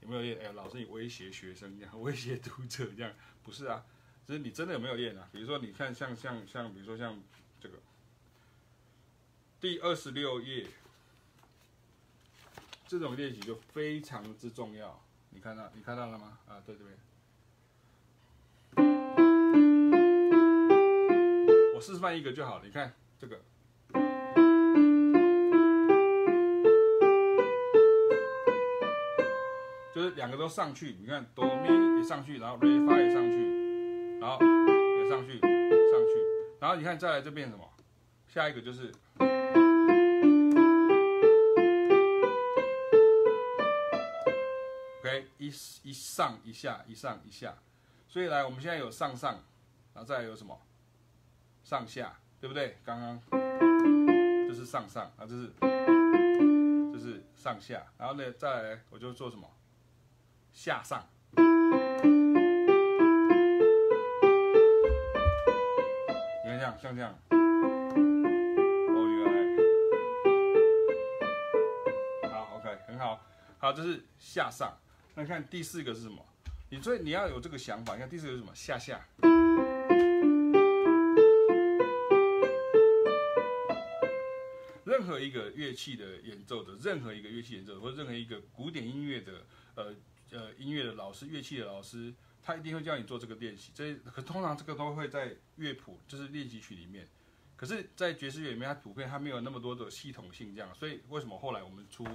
[0.00, 0.38] 有没有练？
[0.40, 3.84] 哎，老师你威胁学生这样，威胁读者这样，不是啊。
[4.26, 5.28] 就是你真的有没有练啊？
[5.30, 7.16] 比如说，你看像像像，比如说像
[7.60, 7.76] 这个
[9.60, 10.66] 第二十六页
[12.88, 15.00] 这种练习就非常之重要。
[15.30, 16.38] 你看到你看到了吗？
[16.48, 16.98] 啊，对这边，
[21.76, 22.60] 我示范一个就好。
[22.64, 23.40] 你看这个，
[29.94, 30.96] 就是两个都上去。
[30.98, 33.55] 你看哆咪也上去，然后瑞发也上去。
[34.26, 35.48] 然后也上去，上
[36.04, 36.12] 去，
[36.58, 37.64] 然后你看再来这边什么？
[38.26, 38.92] 下一个就是
[44.98, 45.46] ，OK，一
[45.84, 47.54] 一上一下，一上一下，
[48.08, 49.34] 所以来我们现在有上上，
[49.94, 50.60] 然后再来有什么？
[51.62, 52.78] 上下，对不对？
[52.84, 53.20] 刚刚
[54.48, 55.52] 就是上上，啊，这是
[56.92, 59.48] 这是上下，然后呢再来我就做什么？
[60.52, 61.06] 下上。
[66.78, 69.24] 像这样，哦，原
[72.22, 73.24] 来，好，OK，很好，
[73.58, 74.76] 好，这是下上。
[75.14, 76.22] 那看第四个是什么？
[76.68, 77.94] 你所以你要有这个想法。
[77.94, 78.54] 你看第四个是什么？
[78.54, 79.00] 下下。
[84.84, 89.46] 任何一个乐器的演奏者，任何一个乐器演奏者，或任何一个古典音乐的
[89.76, 89.94] 呃
[90.30, 92.12] 呃音乐的老师，乐器的老师。
[92.46, 97.04] 他一定会叫你做这个练习，这可通常这个都会在乐谱，就是练习曲里面。
[97.56, 102.06] 可是，在爵士乐里面，它普遍它没有那么多的系统性这样，所以为什么后来我们出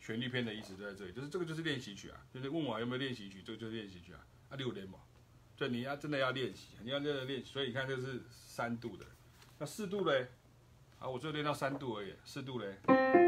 [0.00, 4.18] 旋律篇的意思就在这里，就是这个就是练习曲啊，就是问我有没有练习曲，这个就是练习曲啊，
[4.48, 4.98] 啊六连嘛，
[5.56, 9.06] 对，你要真的要练习，你要真的练习，所以你看这是三度的，
[9.58, 10.26] 那四度嘞，
[10.98, 13.27] 啊，我就练到三度而已，四度嘞。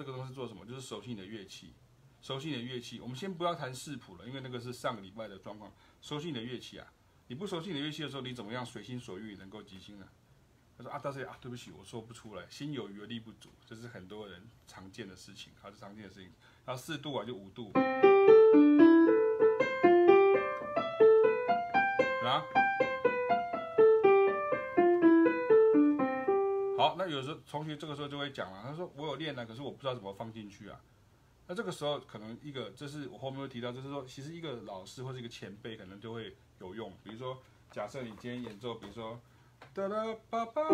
[0.00, 0.64] 这个东西做什么？
[0.64, 1.74] 就是熟悉你的乐器。
[2.22, 5.70] 熟悉你的乐器，我们先不要谈视谱了，因为那个是上个礼拜的状况。
[6.00, 6.90] 熟悉你的乐器啊，
[7.28, 10.08] 你不熟悉你的乐器的时候，你怎么样随心所欲能够即兴呢？
[10.78, 16.32] 他说啊，大师啊，对不起，我说不出来，心有余而力不足，这是很多人常见的事情，还是常见的事情。
[16.64, 17.70] 然后四度啊，就五度。
[22.24, 22.42] 啊？
[27.20, 30.80] 有时候同学这个时候就会讲了，他说我有练了，可是我不知道怎么放进去啊。
[31.46, 36.90] 那这个时候可能一个，这是我后面会提到，就是说，其实一个老师或者一个前辈可能就会有用。
[37.04, 37.36] 比如说，
[37.70, 39.20] 假设你今天演奏，比如说，
[39.74, 40.68] 哒哒叭叭，哒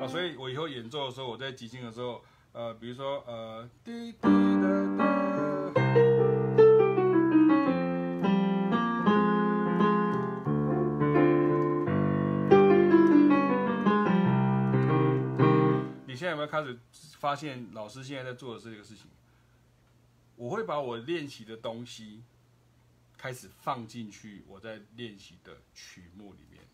[0.00, 4.30] 啊，所以我以后演奏的时候，我在即兴的时候，呃，比如说，呃，滴滴答
[4.96, 5.11] 答。
[16.46, 16.78] 开始
[17.18, 19.06] 发现老师现在在做的这个事情？
[20.36, 22.22] 我会把我练习的东西
[23.16, 26.64] 开始放进去我在练习的曲目里面。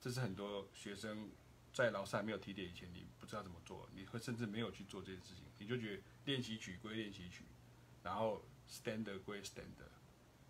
[0.00, 1.28] 这是很多学生
[1.72, 7.44] 在老师还没有提点以前，你不知道怎么做，你会甚至没有去做这件事情，你就觉得练习曲归练习曲，
[8.02, 9.92] 然后 standard 归 standard，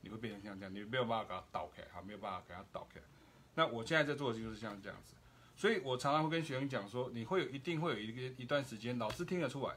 [0.01, 3.01] 你会变成像这样，你没有办法给它倒开，好，没有办法给它倒开。
[3.55, 5.15] 那我现在在做的就是像这样子。
[5.61, 9.75] 所以我常常会跟学生讲说，你会有一定会有一个一段时间，老师听得出来。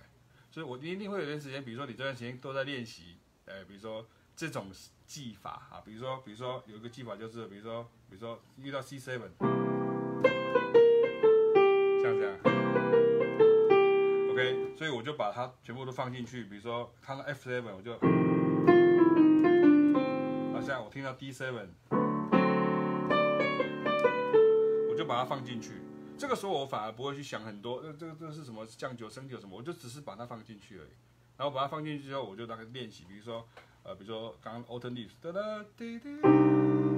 [0.49, 4.67] 所以我一定会有一段时间，比如说你这段时间都在练习，呃，比如说这种
[5.05, 9.31] 技法啊，比如说比如说有一个技法就是，比如说比如说遇到 C seven，
[12.01, 12.39] 像这样
[14.31, 16.45] ，OK，所以我就把它全部都放进去。
[16.45, 17.91] 比如说看到 F seven，我就，
[20.53, 21.67] 好像我听到 D seven。
[24.93, 25.81] 我就把它放进去，
[26.19, 30.89] 这个时候我反而不会去想很多，呃，这个这个是什么酱酒、生酒什么，我就只是把它放进去而已。
[31.35, 33.43] 然后把它放进去之后，我就大概练习，比如说，
[33.81, 36.92] 呃，比如说刚刚 Autumn Leaves，哒哒滴滴。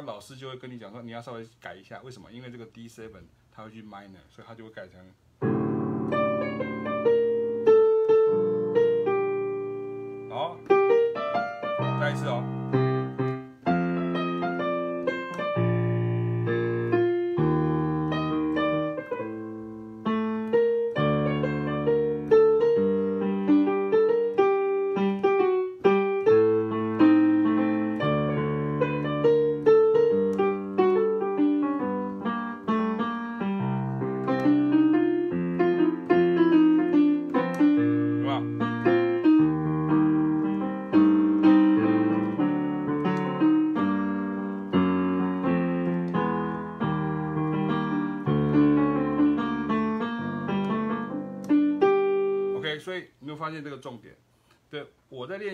[0.00, 2.32] 老师就会跟你讲说，你要稍微改一下，为什么？
[2.32, 3.10] 因为这个 D7
[3.50, 4.98] 它会去 minor，所以它就会改成。
[10.30, 10.56] 好，
[12.00, 12.61] 再一次哦。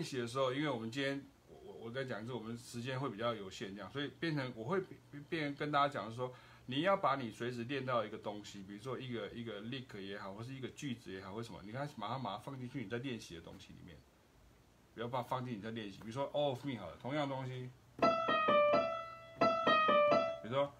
[0.08, 4.80] 习的时候，因为我们今天我我我在讲，是我们时间会比较有限，这样，所以变成我会
[5.28, 6.32] 变跟大家讲说，
[6.66, 13.96] 你要把你随时练到一个东西，比如说一个一个 lick 也好，或是一个句子也好，或什么，你看马上马上放进去你在练习的东西里面，
[14.94, 17.70] 不要把它放进你在练习，比如说 all of me 好了，同样东西，
[20.42, 20.72] 比如说。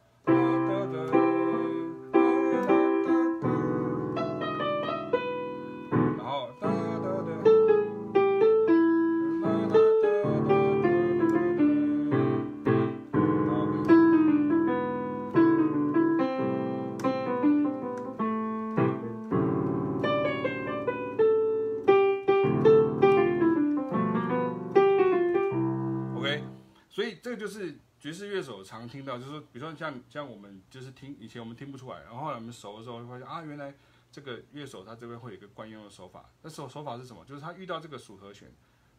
[28.88, 33.74] 听到，就是比如说像像我们就是听以前我们听不出来，然后后来我们熟的时候会发现啊，原来
[34.10, 36.28] 这个乐手他这边会有一个惯用的手法。
[36.42, 37.24] 那手手法是什么？
[37.24, 38.50] 就是他遇到这个属和弦，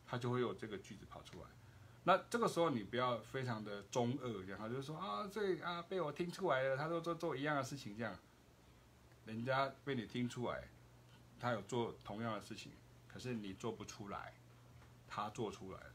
[0.05, 1.47] 他就会有这个句子跑出来。
[2.03, 8.17] 那这个时候你不要非常的中二，这样他就是说啊，这啊被我听出来了，他都做做一样的事情，这样
[9.25, 10.69] 人家被你听出来，
[11.39, 12.71] 他有做同样的事情，
[13.07, 14.33] 可是你做不出来，
[15.07, 15.93] 他做出来了，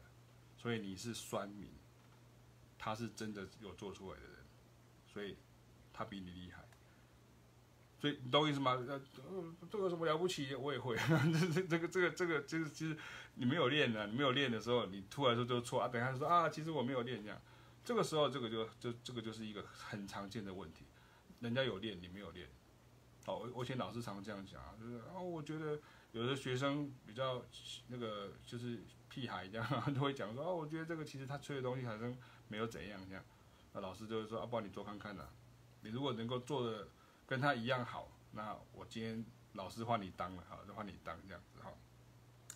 [0.57, 1.67] 所以你是酸民。
[2.77, 4.37] 他是真的有做出来的人，
[5.07, 5.37] 所以
[5.93, 6.63] 他比你厉害。
[7.97, 8.73] 所以你懂我意思吗？
[8.87, 9.01] 呃，
[9.71, 10.53] 这有什么了不起？
[10.53, 10.95] 我也会。
[11.33, 12.95] 这这这个这个这个就是其实
[13.35, 15.87] 你没有练的，你没有练的时候，你突然说就错啊。
[15.87, 17.41] 等下说啊，其实我没有练这样。
[17.83, 20.85] 这个时候这个就就这个就是一个很常见的问题。
[21.39, 22.47] 人家有练，你没有练。
[23.25, 25.79] 好，我我以前老师常常这样讲啊，就是啊，我觉得
[26.13, 27.43] 有的学生比较
[27.87, 32.15] 那个就是屁孩这样， 都会讲说啊，我觉得这个其实他吹的东西好像。
[32.47, 33.23] 没有怎样这样，
[33.73, 35.27] 那老师就会说：“啊，不然你做看看呐、
[35.81, 36.87] 你如果能够做的
[37.25, 41.73] 跟他一样好，那我今天老师换你当了，好，就换你当这样子哈。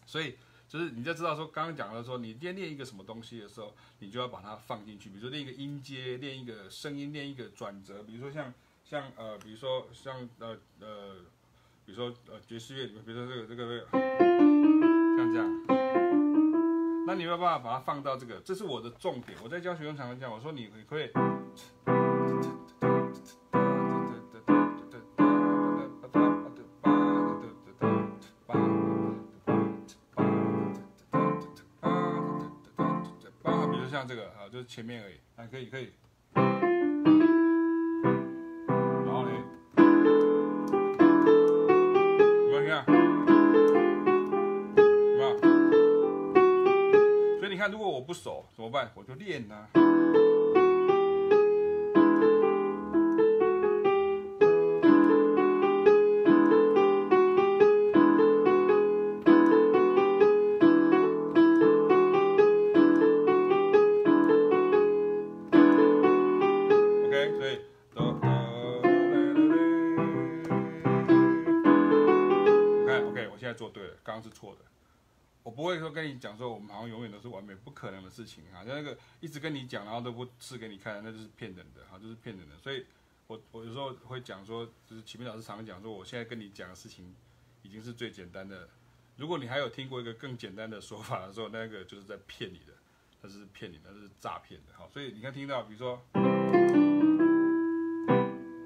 [0.05, 5.09] 所以就是你就知道说，刚刚讲的说，你练练一个什么东西的时候，你就要把它放进去。
[5.09, 8.03] 比如说练一个音阶，练一个声音，练一个转折。
[8.03, 8.53] 比如说像
[8.89, 11.17] 像呃，比如说像呃呃，
[11.85, 13.87] 比如说呃爵士乐里面，比如说这个这个，
[15.15, 15.47] 像这样。”
[17.05, 19.37] 那你没有办法把它放到这个，这是我的重点。
[19.43, 21.05] 我在教学生常常讲，我说你可以，
[33.71, 35.93] 比如像这个啊，就是前面而已，啊可以可以。
[48.69, 48.91] 熟怎么办？
[48.95, 49.67] 我就练呐、
[78.19, 78.65] 事情哈。
[78.65, 82.57] 像那个一直跟你讲，然后都不试给你看，那就是骗人的哈，就是骗人的。
[82.57, 82.85] 所以
[83.27, 87.15] 我我有时候会讲说，就是启明老师常常讲说，我现在跟你讲的事情
[87.61, 88.67] 已经是最简单的。
[89.15, 92.73] 如果你还有听过一个更简单的说法的时候，那个就是在骗你的，
[93.21, 94.73] 那是骗你的，那是诈骗的。
[94.77, 96.01] 哈，所以你看听到，比如说，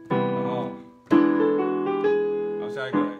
[0.09, 0.71] 然后，
[2.59, 3.12] 好，下一个。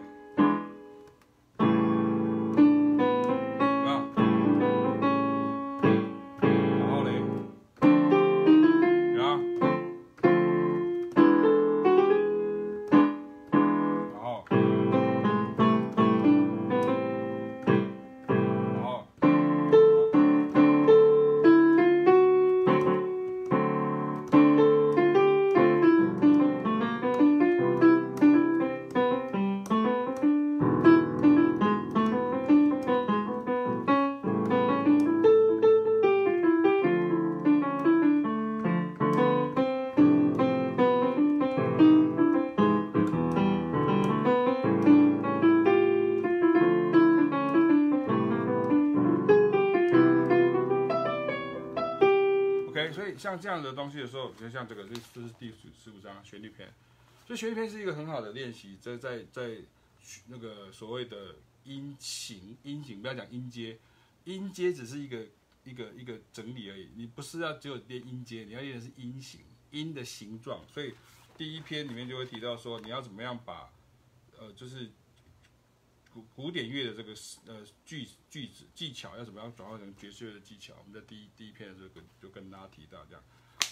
[53.16, 56.72] 像这样的东西的时候，就像这个，这这是第十十五章旋律篇，
[57.26, 59.58] 所以旋律篇是一个很好的练习，在在在
[60.28, 61.34] 那个所谓的
[61.64, 63.78] 音型音型，不要讲音阶，
[64.24, 65.26] 音阶只是一个
[65.64, 69.40] 一个一个整理而已，你不是要只有练音阶，你要练的是音型
[69.70, 70.60] 音的形状。
[70.72, 70.94] 所以
[71.36, 73.70] 第一篇里面就会提到说，你要怎么样把
[74.38, 74.90] 呃就是
[76.14, 77.12] 古古典乐的这个
[77.46, 83.24] 呃句句子技巧要怎么样转换成爵士乐的技巧，我们在第一第一篇的时候跟就跟大家提到这样。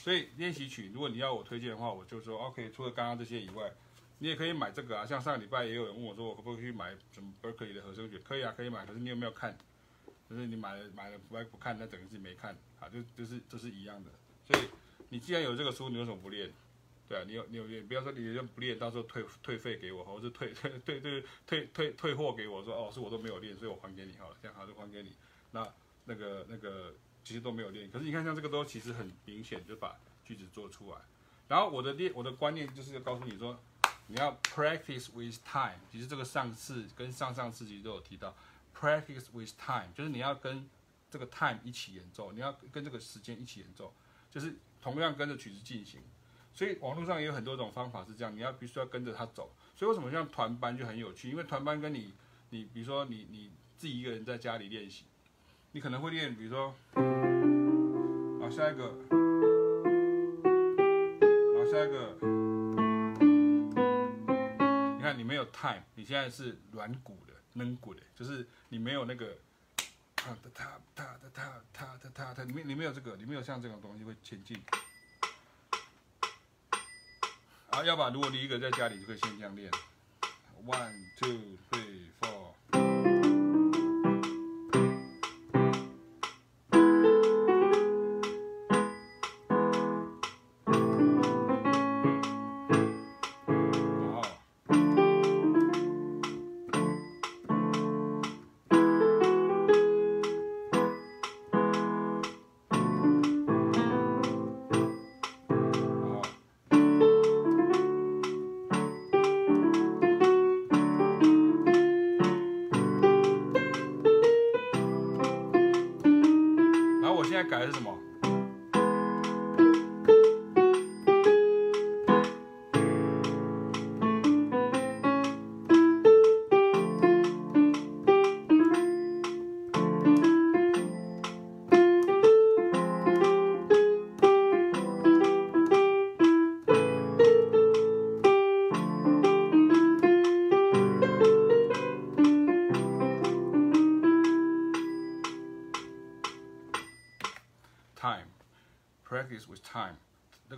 [0.02, 2.72] 所以练习曲，如果你要我推荐的话，我就说 OK。
[2.72, 3.72] 除了刚刚这些以外，
[4.18, 5.06] 你也可以买这个啊。
[5.06, 8.18] 像上个礼拜也有人问我说，我可不可以去买什么 Berkeley 的和声曲？
[8.18, 8.84] 可以啊，可以买。
[8.84, 9.56] 可是你有没有看？
[10.28, 12.88] 就是你买了买了不不看，那等于是没看啊。
[12.88, 14.10] 就就是这是一样的。
[14.48, 14.66] 所以
[15.10, 16.52] 你既然有这个书，你为什么不练？
[17.08, 25.12] 对啊，你有你有练，不要说你就不练，到时候退退费给我，或者是退 退退退退退退货给我，说哦是我都没有练，所以我还给你好了，这样好就还给你。
[25.50, 25.68] 那
[26.04, 29.94] 那个那个其实都没有练，可是你看像这个都其实很明显就把
[30.24, 30.98] 句子做出来。
[31.48, 33.58] 然后我的练我的观念就是要告诉你说，
[34.06, 35.78] 你要 practice with time。
[35.90, 38.34] 其实这个上次跟上上次其实都有提到
[38.74, 40.66] ，practice with time 就是你要跟
[41.10, 43.92] 这个 time 一起演奏，你要跟这个时间一起演奏，
[44.30, 46.00] 就是同样跟着曲子进行。
[46.54, 49.54] 所以网络上也有很多种方法是这样，你要必须要跟着他走。
[49.74, 51.30] 所以为什么像团班就很有趣？
[51.30, 52.12] 因为团班跟你，
[52.50, 55.04] 你比如说你你自己一个人在家里练习，
[55.72, 56.74] 你可能会练，比如说，
[58.40, 58.92] 好，下一个，
[61.56, 62.16] 好，下一个，
[64.96, 69.36] 你看你没有 time，你现在是软骨的、闷鼓的，就是你没有那个，
[70.16, 74.60] 哒哒哒哒哒哒哒哒哒，你没你没有这个，你没有像这种东西会前进。
[77.74, 79.70] 好，要不然如果你一个在家里，就可以先这样练
[80.66, 82.51] ，one two three four。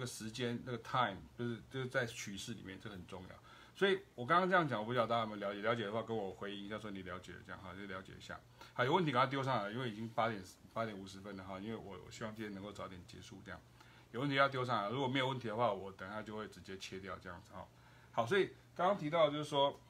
[0.07, 3.37] 时间，那个 time 就是就是在趋势里面，这很重要。
[3.77, 5.61] 所以我刚刚这样讲，我不知道大家有没有了解？
[5.63, 8.39] 了解的话，跟我回应一下，说你了解了，这样哈，就了解一下。
[8.73, 10.41] 好，有问题赶快丢上来，因为已经八点
[10.73, 11.59] 八点五十分了哈。
[11.59, 13.61] 因为我我希望今天能够早点结束，这样。
[14.13, 17.67] 有问题要丢上来，如果没有问题的话，我等下就会直接切掉这样子哈。
[18.13, 19.81] 好，所以刚刚提到就是说，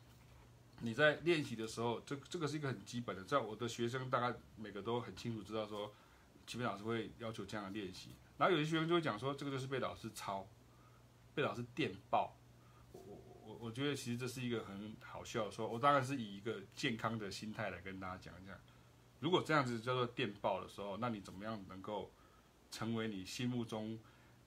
[0.81, 5.93] 你在练习的时候，这这个是一个很基本的，在我的学生大概每个都很清楚知道说，
[6.47, 8.15] 基本老师会要求这样的练习。
[8.37, 10.47] 然后有些学生就会讲说，这个就是被老师抄，
[11.35, 12.37] 被老师电报。
[12.93, 18.59] 我我我我觉得其实这是一个很好笑的说，我当然是以一个健康的心态来跟大家讲一下。
[19.21, 22.11] 如果这样子叫做电报的时候，那你怎么样能够
[22.71, 23.99] 成为你心目中，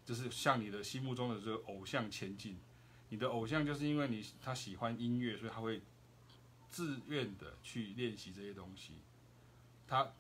[0.06, 2.58] 就是向你的心目中的这个偶像前进？
[3.10, 5.82] 你的偶像就是因为你他喜欢音乐，所以他会
[6.70, 8.96] 自愿的去练习这些东西。
[9.88, 10.14] 他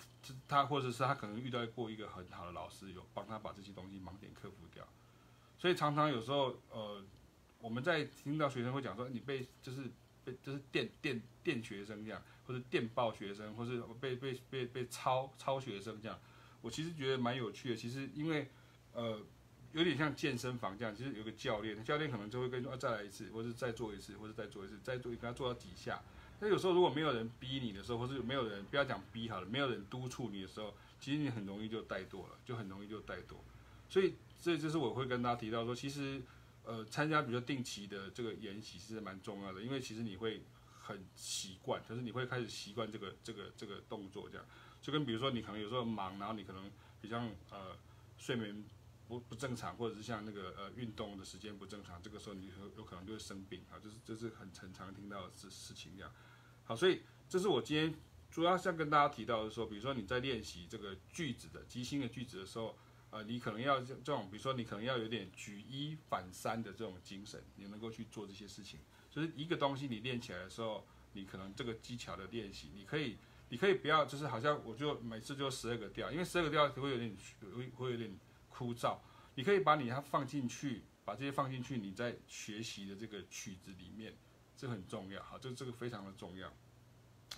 [0.47, 4.87] 他或者是他可能遇到过一个很好的老师，有帮他把这些东西盲点克服掉，
[5.57, 7.03] 所以常常有时候呃，
[7.59, 9.83] 我们在听到学生会讲说，你被就是
[10.23, 16.19] 被就是电电电学生这样，或者电报学生，或是被被被被抄抄学生这样，
[16.61, 17.75] 我其实觉得蛮有趣的。
[17.75, 18.49] 其实因为
[18.93, 19.19] 呃
[19.73, 26.01] 有点像健身房这样，其实有个教练，教练可能就会跟说，再来一次，或者再做一次，或者再做一次，再做一次，给他做到几下。
[26.39, 33.35] 那有时候如果没有人逼你的时候，或是没有人不要讲逼好了，没有人督促你的时候，其实你很容易就怠惰了，就很容易就怠惰。
[33.89, 36.21] 所以这就是我会跟大家提到说，其实
[36.63, 40.43] 呃参加比较定期的这个研习是蛮重要的，因为其实你会
[40.79, 44.45] 很习惯，就是你会开始习惯这个这个这个动作这样。
[44.81, 46.69] 就跟比如说你可能有时候忙，然后你可能
[47.01, 47.17] 比较
[47.49, 47.75] 呃
[48.17, 48.63] 睡眠
[49.07, 56.11] 不不正常，或者是像那个呃运动的时间不正常，这个时候你有有可能就会生病啊，就是这是很很常听到的事事情这样。
[56.63, 57.95] 好，所以这是我今天
[58.29, 62.77] 主要想跟大家提到的说，比如说你在练习这个句子的即兴的句子的时候，
[63.09, 68.81] 呃，你可能要这种，比如说你可能要有点举一反三的这种精神，你能够去做这些事情。
[69.09, 73.17] 就是一个东西你练起来的时候，你可能这个技巧的练习，你可以，
[73.49, 77.17] 你可以不要，就是好像我就每次就十二个调，因为十二个调会有点
[77.55, 78.13] 会会有点
[78.57, 78.97] 枯燥。
[79.35, 84.15] 你可以把你它放进去，把这些放进去，你在学习的这个曲子里面。
[84.55, 86.51] 这很重要，好，这这个非常的重要。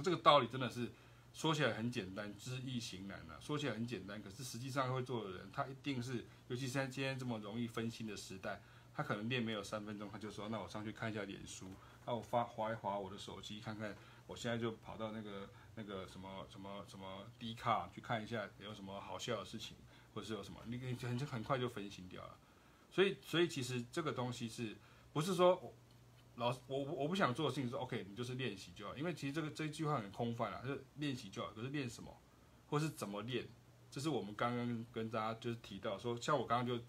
[0.02, 0.90] 这个道理真的是
[1.34, 3.38] 说起来很简单，知易行难、啊。
[3.42, 8.62] 说起来很简单，可是实际上会做的人，他一定是，尤其是在今天这么容易分心的时代，
[8.94, 11.70] 他可能练没有三分钟，他就说：“那我上去看一下脸书，
[12.06, 13.94] 那我发划一划我的手机，看看
[14.26, 19.76] 我现在就跑到那个那个什么什么什么 D 卡去看一下有什么好笑的事情，
[20.20, 22.38] 或是有什么，你你很很快就分心掉了。
[22.92, 24.76] 所以所以其实这个东西是
[25.14, 25.74] 不是说？
[26.36, 31.52] 老，我我不想做的事情是 OK，你就是练习就好，因为其实这个这句话很空泛啊，就是练习就好。
[31.52, 32.18] 可是练什么，
[32.70, 33.46] 或是怎么练，
[33.92, 36.82] 这是我们刚刚跟大家就是提到说，像我刚刚就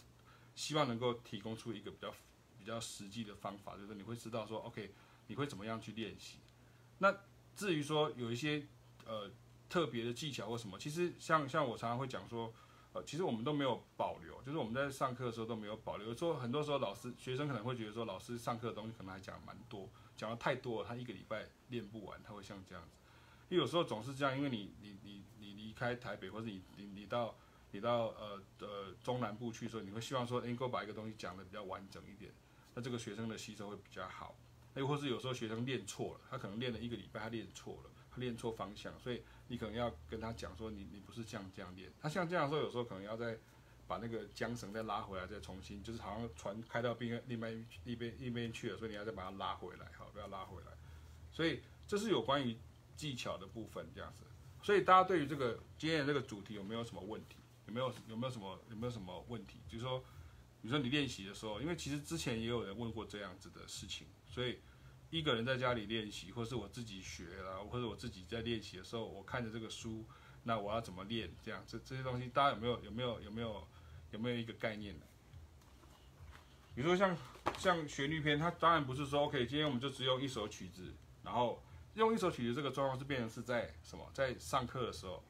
[0.55, 2.15] 希望能够提供出一个比较
[2.61, 4.95] 比较实际的方法，就是你会知道说 OK，
[5.27, 6.39] 你会怎么样去练习。
[6.99, 7.13] 那
[7.57, 8.65] 至于说有一些
[9.05, 9.29] 呃
[9.69, 12.55] 特别的技巧或什么，其实像像我常常会讲说。
[12.93, 16.09] 呃，其实我们都没有保留，就是我们在上课的时候都没有保留。
[16.09, 22.99] 有时候很多时候老师、学生可能会觉得说，老师上课的东西可能还讲蛮多，讲的太多了，他一个礼拜练不完，他会像这样子。
[23.49, 27.37] 因为有时候总是这样，因为你你你你离开台北，或者你你你到
[27.71, 32.33] 你到呃呃中南部去的时候，你会希望说能够把一个东西讲的比较完整一点，
[32.75, 34.37] 那这个学生的吸收会比较好。
[34.75, 39.23] 又或是有时候学生练错了，他可能练了一个礼拜，他练错了，练错方向，所以。
[39.53, 41.91] 你可能要跟他讲说，你你不是像这样练。
[42.01, 43.37] 他像这样说，有时候可能要再
[43.89, 47.51] 把那个缰绳再拉回来，再重新，就是好像船开到另另外
[47.85, 50.67] 一边一边去了，所以你要再把它拉回来，好，不要拉回来。
[51.33, 52.57] 所以这是有关于
[52.95, 54.25] 技巧的部分，这样子。
[54.63, 57.39] 所以大家对于这个今天的这个主题有没有什么问题？
[57.67, 59.59] 有没有有没有什么有没有什么问题？
[59.67, 59.99] 就是说，
[60.63, 64.61] 比如说你练习的时候，因为其实之前也有人问过这样子的事情，所以。
[65.11, 70.05] 一个人在家里练习，或是我自己学啦，或者我自己在练习的时候，我看着这个书，
[70.45, 71.29] 那我要怎么练？
[71.43, 73.69] 这样这这些东西，大家有没有有没有有没有
[74.13, 75.05] 有没有一个概念呢？
[76.77, 77.17] 比如说像
[77.59, 80.95] 像旋律篇，它当然不是说 OK，今天我们就只用一首曲子，
[81.25, 81.61] 然后
[81.95, 84.09] 用一首曲子这个状况是变成是在什么？
[84.15, 85.21] 在上课的时候，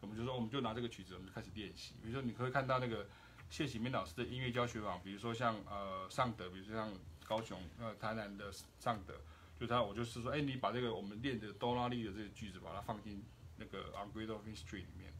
[0.00, 1.94] 我们就说我们就拿这个曲子，我们就开始练习。
[2.02, 3.06] 比如说你可以看到那个
[3.48, 6.92] 谢启明老师的音乐教学网，比如说像呃尚德，比如说像
[7.26, 9.14] 高雄呃台南的尚德。
[9.60, 13.22] 就他，我就是说，哎、你把这个我们练的哆啦利的这个句子，把它放进
[13.58, 15.12] 那个 On Grid of History 里面。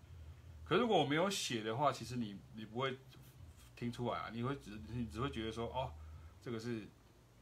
[0.64, 2.96] 可是如果我没有写的话，其实你你不会
[3.76, 5.92] 听出来啊，你会只你只会觉得说，哦，
[6.40, 6.88] 这个是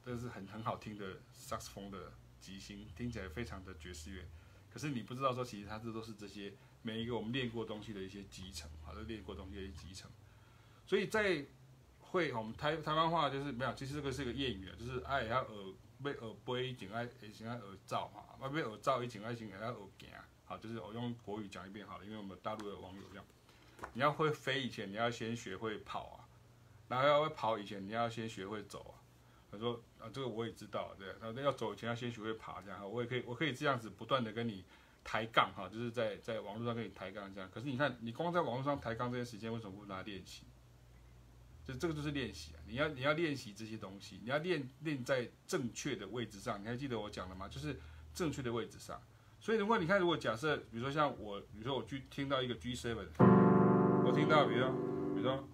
[0.04, 4.26] 这个是很很好听的萨克斯风的即兴，听起来非常的爵士乐。
[4.68, 10.10] 可是你不知道说，其实它这都是这些每一个我们练过东西的一些集成，好，都练过东西的一些集成。
[10.84, 11.44] 所以在
[12.00, 15.74] 会我们台台湾话就是没有，其实这个是一个谚语啊，就是爱要耳。
[16.04, 18.22] 要学飞，一定爱先爱学走嘛。
[18.40, 20.08] 要学走，一定爱先爱学行。
[20.44, 23.24] 好，就是我用国语讲一遍好了，因为我们大陆的网友这样。
[23.92, 26.24] 你要会飞以前，你要先学会跑啊。
[26.88, 28.96] 然后要会跑以前，你要先学会走啊。
[29.50, 31.08] 他说啊，这个我也知道，对。
[31.20, 32.90] 然后要走以前要先学会爬，这样。
[32.90, 34.64] 我也可以，我可以这样子不断的跟你
[35.04, 37.50] 抬杠哈，就是在在网络上跟你抬杠这样。
[37.52, 40.44] 可是你看，你光在网络上抬杠这些时间，为什么不拿练习？
[41.68, 42.58] 就这个就是练习啊！
[42.66, 46.58] 你要你要练习这些东西，你要练练在正确的位置上。
[46.62, 47.46] 你还记得我讲的吗？
[47.46, 47.78] 就是
[48.14, 48.98] 正确的位置上。
[49.38, 52.96] 所以如果你看，如果假设，比如说像我，比如说我去听到一个 G7，
[54.02, 54.72] 我听到，比如说，
[55.14, 55.44] 比如说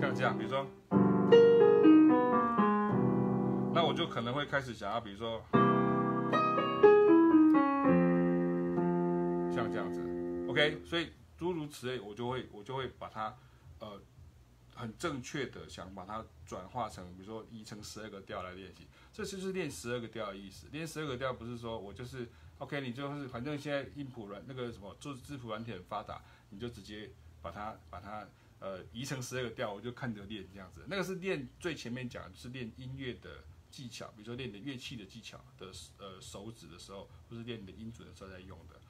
[0.00, 0.66] 像这样，比如说，
[3.74, 5.44] 那我就可能会开始想要，比如说
[9.54, 10.00] 像这样子
[10.48, 11.08] ，OK，所以。
[11.44, 13.36] 诸如此类，我就会我就会把它，
[13.78, 14.00] 呃，
[14.74, 18.86] 很正确的想把它转化成，比如说移成十二个调来练习。
[19.12, 20.68] 这就是练十二个调的意思。
[20.72, 22.26] 练十二个调不是说我就是
[22.56, 27.10] ，OK，你就是反正现在音谱软那个什么做字谱软体很发达，你就直接
[27.42, 28.26] 把它把它
[28.58, 30.86] 呃移成十二个调，我就看着练这样子。
[30.88, 38.80] 那个是练最前面讲的是练音乐的技巧，比如说练你的乐器的技巧的呃手指的时候，或是练你的音准的时候在用的。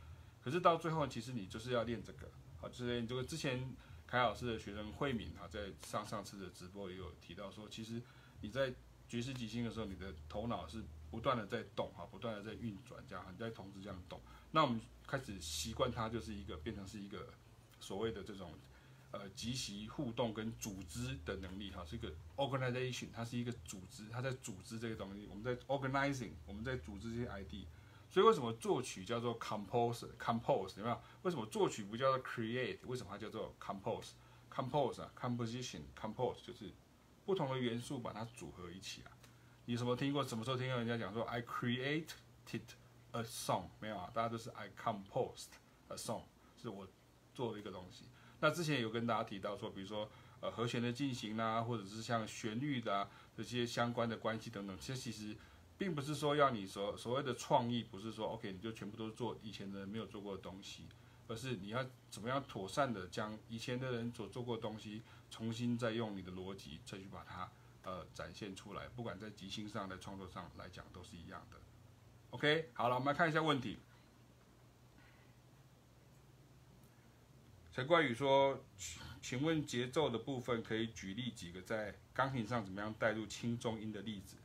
[0.44, 2.30] 可是到最后，其实你就是要练这个，
[2.64, 3.62] 好，就是这个之前
[4.06, 8.00] 凯老师的学生慧敏哈，在上上次的直播也有提到说，其实
[8.40, 8.72] 你在
[9.06, 14.18] 爵士即兴的时候，你的头脑是不断的在动哈，不断的在运转，这样你在同时这样动。
[14.52, 17.28] 那我们开始习惯它，就是一个变成是一个
[17.80, 18.54] 所谓的这种
[19.10, 27.66] 呃即席互动跟组织的能力哈，是一个 organization，它是一个组织，它在组织这个东西，我们在 organizing，我们在组织这些 ID。
[28.14, 31.02] 所以为什么作曲叫做 compose？compose 有没有？
[31.22, 32.78] 为什么作曲不叫做 create？
[32.86, 36.72] 为什么它叫做 compose？compose 啊，composition，compose 就是
[37.26, 39.10] 不同的元素把它组合一起啊。
[39.64, 40.22] 你什么听过？
[40.22, 42.06] 什么时候听到人家讲说 I created
[43.10, 43.64] a song？
[43.80, 45.48] 没有啊，大家都是 I composed
[45.88, 46.22] a song，
[46.56, 46.86] 是我
[47.34, 48.04] 做了一个东西。
[48.38, 50.08] 那之前有跟大家提到说，比如说
[50.38, 55.36] 呃和弦的进行啊，或者是像旋律的啊这些相关的关系等等，这其实。
[55.84, 60.86] 并不是说要你所所谓的创意，不是说 OK 你就全部都做以前的人没有做过的东西，
[61.28, 71.58] 而是你要怎么样妥善的将以前的人所做过的东西，重新再用你的逻辑再去把它呃展现出来，不管在即兴上，在创作上来讲都是一样的。
[72.30, 73.76] OK，好了，我们来看一下问题。
[77.72, 78.64] 陈冠宇说
[79.20, 84.36] ：“请问节奏的部分可以举例几个在钢琴上怎么样带入轻重音的例子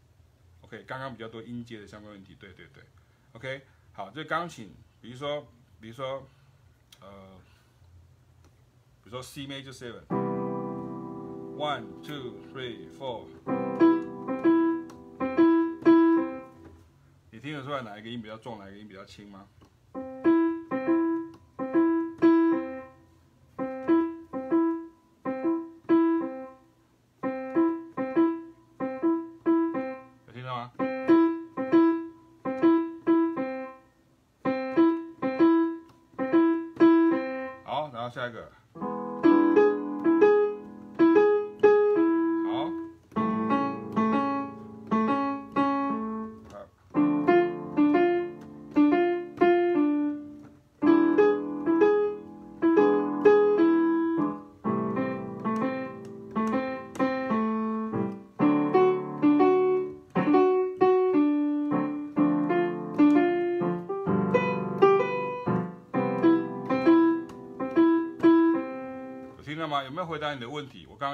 [0.70, 2.84] ？OK，刚刚比较多音阶的相关问题，对对对。
[3.34, 5.48] OK，好，这钢琴，比如说，
[5.82, 6.28] 比如说，
[7.02, 7.40] 呃，
[9.04, 10.06] 比如说 C major seven，one
[12.04, 13.26] two three four，
[17.32, 19.48] 你听得出来哪一个音比较重，哪一个音比较轻吗？”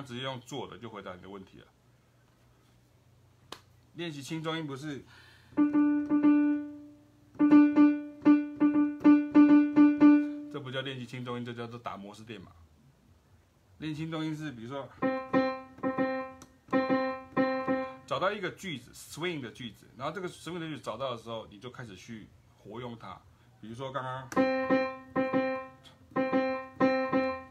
[0.05, 1.67] 直接用做的就回答你的问题了。
[3.95, 5.03] 练习轻重音不是，
[10.51, 12.51] 这不叫练习轻重音，这叫做打摩斯电码。
[13.79, 14.87] 练轻重音是，比如说，
[18.05, 22.27] 找到一个句子，swing 的句子，然后这个 swing 的句子找到的时候，你就开始去
[22.57, 23.19] 活用它。
[23.59, 24.29] 比如说刚刚，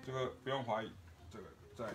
[0.02, 0.92] 这个不用怀疑。
[1.30, 1.44] 这个
[1.74, 1.92] 在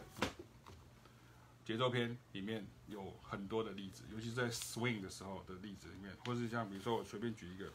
[1.69, 7.71] 节奏篇里面有很多的例子，尤其是在 swing 的时候的例子里面，或是像比如说我随便举一个，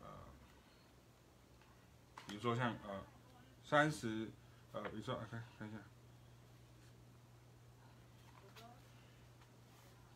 [0.00, 0.06] 呃，
[2.28, 3.02] 比如说像呃
[3.64, 4.30] 三十，
[4.70, 5.78] 呃比如说看看一下，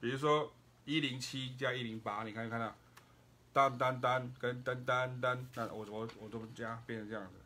[0.01, 0.53] 比如说
[0.85, 2.77] 一零七加一零八，你看没看到？
[3.53, 7.41] 当当当跟当当当，那我我我都不加变成这样子。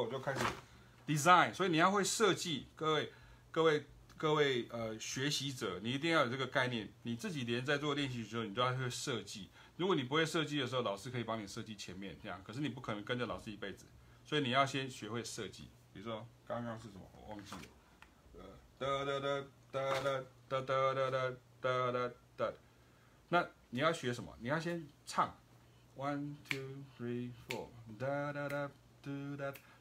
[0.00, 0.40] 我就开始
[1.06, 2.66] design，所以你要会设计。
[2.74, 3.12] 各位、
[3.50, 3.86] 各位、
[4.16, 6.88] 各位，呃，学习者，你一定要有这个概念。
[7.02, 9.50] 你自己连在做练习的时候，你都要会设计。
[9.76, 13.84] 如果你不会设计的时候，老师可以帮你设计前面这样，可是你不可能跟着老师一辈子。
[14.24, 15.68] 所以你要先学会设计。
[15.92, 17.00] 比如说刚刚是什么？
[17.12, 17.60] 我忘记了。
[18.38, 18.44] 呃，
[18.78, 22.52] 哒哒哒哒哒哒哒哒哒哒哒哒。
[23.28, 24.34] 那你要学什么？
[24.40, 25.36] 你要先唱。
[25.96, 27.68] One two three four，
[27.98, 28.70] 哒哒哒
[29.02, 29.52] 嘟哒。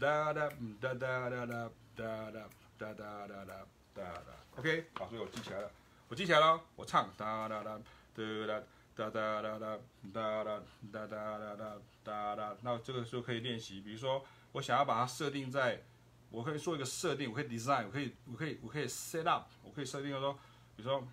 [0.00, 0.48] 哒哒
[0.80, 1.46] 哒哒哒哒
[1.94, 2.32] 哒哒
[2.78, 3.54] 哒哒哒哒
[3.94, 5.70] 哒哒，OK，好，所以我记起来了，
[6.08, 7.78] 我记起来了，我唱哒哒哒
[8.14, 8.62] 哒哒
[8.96, 9.78] 哒哒哒哒
[10.14, 15.82] 哒哒哒哒哒哒哒，那这个时候可以练习，比如说我想要把它设定在，
[16.30, 20.32] 我可以做一个设定，我可以 design，我可以我可以我可以 set up，我可以设定说，
[20.76, 21.04] 比如说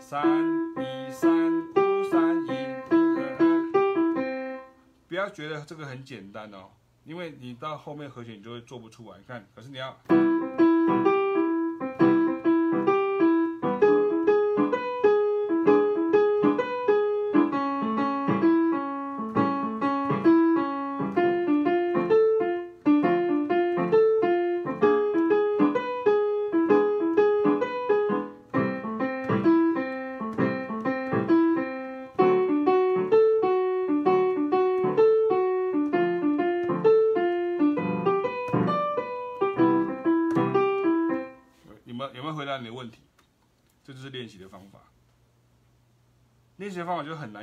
[0.00, 0.57] 三。
[5.18, 6.68] 不要觉得这个很简单哦，
[7.04, 9.18] 因为你到后面和弦你就会做不出来。
[9.18, 9.98] 你看，可是你要。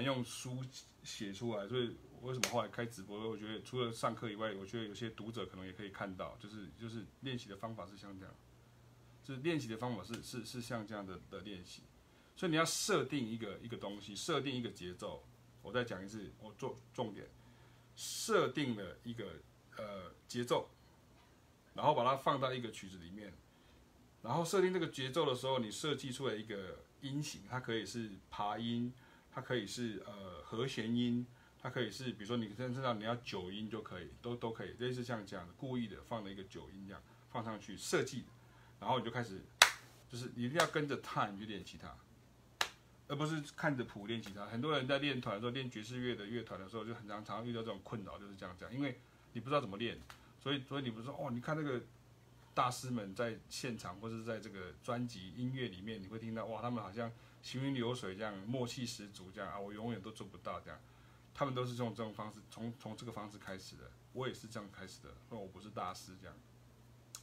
[0.05, 0.63] 用书
[1.03, 3.29] 写出来，所以为什么后来开直播？
[3.29, 8.33] 我觉得除了上课以外，我觉得有些读者可能也可以看到，就是就是练习的方法是像这样，
[9.23, 11.81] 就是练习的方法是是是像这样的的练习。
[12.35, 15.23] 所以你要设定一个一个东西，设定一个节奏。
[15.61, 17.27] 我再讲一次，我做重点，
[17.95, 19.25] 设定了一个
[19.77, 20.69] 呃节奏，
[21.73, 23.33] 然后把它放到一个曲子里面，
[24.21, 28.93] 然后设定这个节奏的时候，你设计出来一个音型，它可以是爬音。
[29.36, 31.27] 它可以是呃和弦音，
[31.61, 38.23] 它可以是比如说你真正知道你要九音就可以，都都可以，类似像这样的故意的放了一个九音这样放上去设计，
[38.79, 39.41] 然后你就开始
[40.09, 41.93] 就是你一定要跟着 time 去练吉他，
[43.09, 44.45] 而不是看着谱练吉他。
[44.45, 48.97] 很多人在练团的时候练爵士乐的乐团的时候就很常常遇到这种困扰，就是这样讲，因为
[49.33, 49.99] 你不知道怎么练，
[50.41, 51.81] 所以所以你不是说哦，你看那个
[52.53, 57.11] 大师们在现场或者是在这个专辑音乐里面，你会听到哇，他们好像。
[57.45, 60.79] 行云流水这样，默契十足这样啊，我永远都做不到这样。
[61.31, 63.91] 他们都是用这种方式，从从这个方式开始的。
[64.13, 66.35] 我也是这样开始的，那我不是大师这样。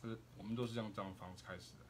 [0.00, 1.84] 可是我们都是用这样的方式开始的。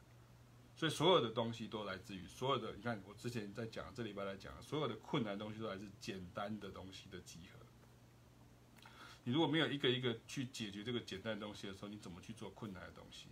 [0.75, 7.59] 所以所有的东西都来自于所有的，你看我之前在讲，这礼拜来讲，所有的困难东西都来自简单的东西的集合。
[9.25, 13.27] 你如果没有一个一个去解决这个简单的东西的时候，你怎么去做困难的东西？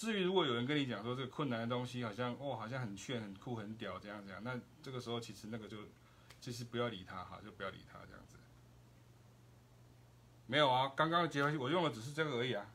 [0.00, 5.76] 至于如果有人跟你讲说这个困难的东西好像哦好像很炫很酷很屌这样这样，那这个时候其实那个就
[6.40, 8.38] 其实不要理他哈，就不要理他这样子。
[10.46, 12.66] 没有啊，刚刚的节拍器我用的只是这个而已啊。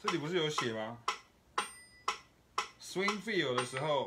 [0.00, 0.96] 这里不是有写吗
[2.80, 4.06] ？Swing feel 的时候。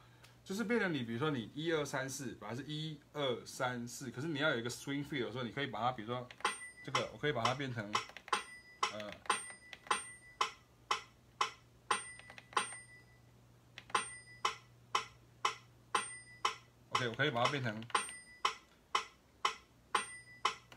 [0.43, 6.27] 就是变成你，比如说你一二三四，本来是一二三四，可是你要有一个 swing feel 说，你可以把它，比如说
[6.83, 7.89] 这个，我可以把它变成，
[8.91, 9.11] 呃
[16.89, 17.83] ，OK，我可以把它变成，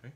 [0.03, 0.13] 哎，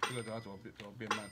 [0.00, 1.28] 这个怎么怎么变怎么变慢？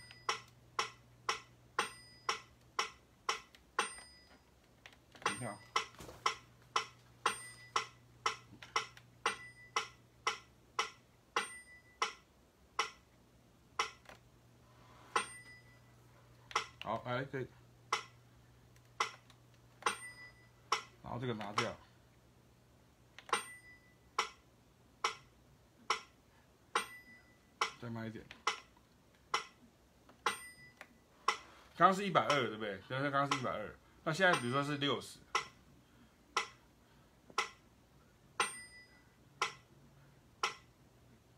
[17.17, 17.47] 来，可以，
[21.03, 21.75] 然后这个拿掉，
[27.81, 28.23] 再慢一点。
[31.79, 32.79] 刚刚是一百二，对不对？
[32.87, 35.19] 刚刚刚是一百二，那现在比如说是六十。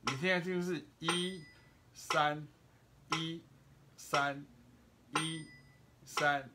[0.01, 1.45] 你现在就是一
[1.93, 2.49] 三
[3.12, 3.45] 一
[3.97, 4.45] 三
[5.20, 5.47] 一
[6.09, 6.50] 三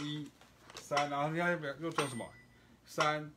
[0.00, 0.30] 一
[0.74, 2.30] 三，然后你看又又做什么？
[2.84, 3.32] 三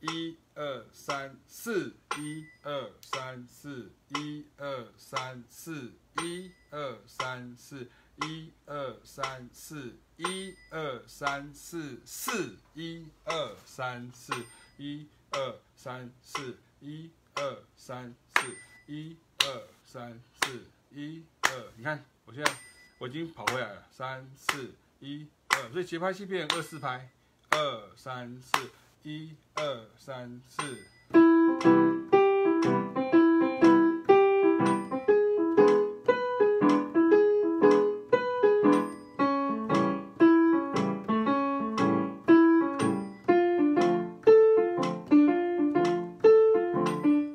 [0.00, 14.34] 一二三四一二三四一二三四一二三四一二三四一二三四四一二三四
[14.76, 18.56] 一二三四一二三四。
[18.86, 22.52] 一二三四，一二，你看，我现在
[23.00, 27.08] 我已经跑回来了，三四一二，所以节拍器变二四拍，
[27.48, 28.70] 二三四，
[29.04, 30.62] 一二三四。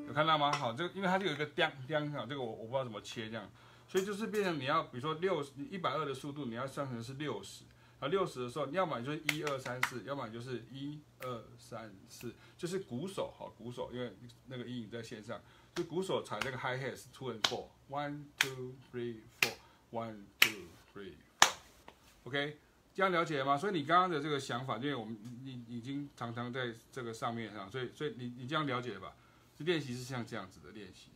[0.06, 0.52] 有看到吗？
[0.52, 3.50] 好，这个因为它就有一个叮叮哈，这个我我不知道怎么切这样，
[3.96, 7.64] 所以就是变成你要比如说六十一百二的速度，你要算成是六十，
[8.02, 14.14] 啊六十的时候，要么就是一二三四，要么就是一二三四，就是鼓手哈，鼓手因为
[14.48, 15.42] 那个阴影在线上，
[15.76, 20.52] 就鼓手踩那个 high hat 是 two and four，one two three four，one two
[20.94, 22.58] three four，OK，
[22.94, 23.58] 这样了解了吗？
[23.58, 29.16] 所以你刚刚的这个想法，因为我们你已经常常在这个上面哈，所以所以你你这样了解了吧？
[29.58, 31.12] 这练习是像这样子的练习，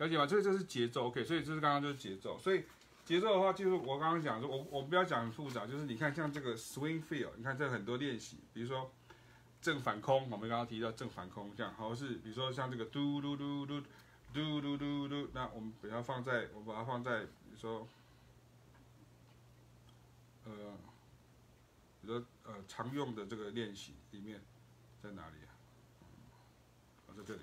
[0.00, 0.26] 了解吗？
[0.26, 2.64] 所以这是节奏，OK，所以这是刚刚就是节奏，所以
[3.04, 8.90] 节奏的话就是我刚刚讲说，我我不要讲很复杂，就是你看像这个 swing feel，你看这很多练习，比如说
[9.60, 13.78] 正反空，我们刚刚提到正反空这样，或是比如说像这个嘟嘟嘟嘟
[14.32, 17.86] 嘟嘟嘟嘟，那我们把它放在，我把它放在，比如说，
[20.46, 20.52] 呃，
[22.00, 24.40] 比如说呃常用的这个练习里面
[25.02, 25.52] 在哪里啊？
[27.06, 27.42] 啊，在这里。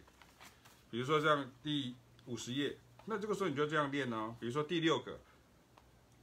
[0.89, 1.93] 比如说像第
[2.27, 4.35] 五十页，那这个时候你就这样练呢。
[4.39, 5.19] 比如说第六个，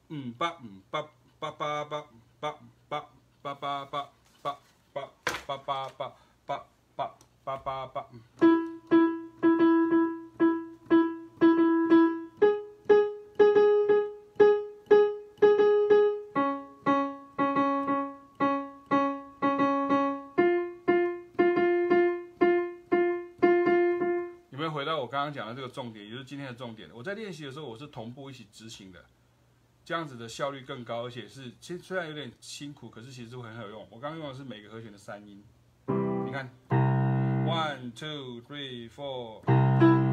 [0.08, 1.02] 嗯八嗯八
[1.38, 2.06] 八八八
[2.40, 3.08] 八八
[3.42, 4.10] 八八八八
[5.46, 5.58] 八八八
[6.46, 8.63] 八八八八八
[25.34, 26.88] 讲的这个重点，也就是今天的重点。
[26.94, 29.04] 我在练习的时候，我是同步一起执行的，
[29.84, 33.86] 这样子的效率更高，而且是其实虽然有点辛苦，可是其实会很有用。
[33.90, 35.42] 我刚刚用的是每个和弦的三音，
[36.24, 40.03] 你看，one two three four。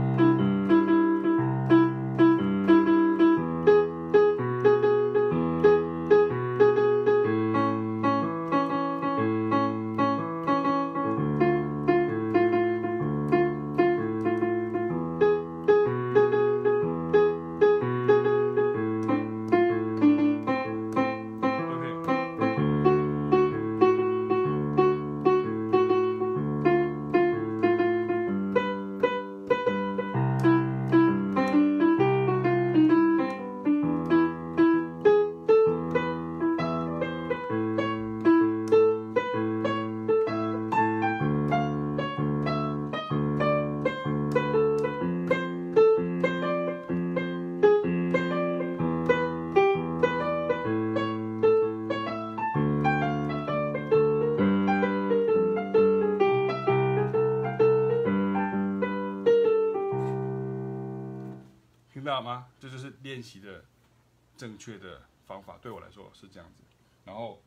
[63.22, 63.64] 练习的
[64.36, 66.64] 正确的方法对我来说是这样子，
[67.06, 67.40] 然后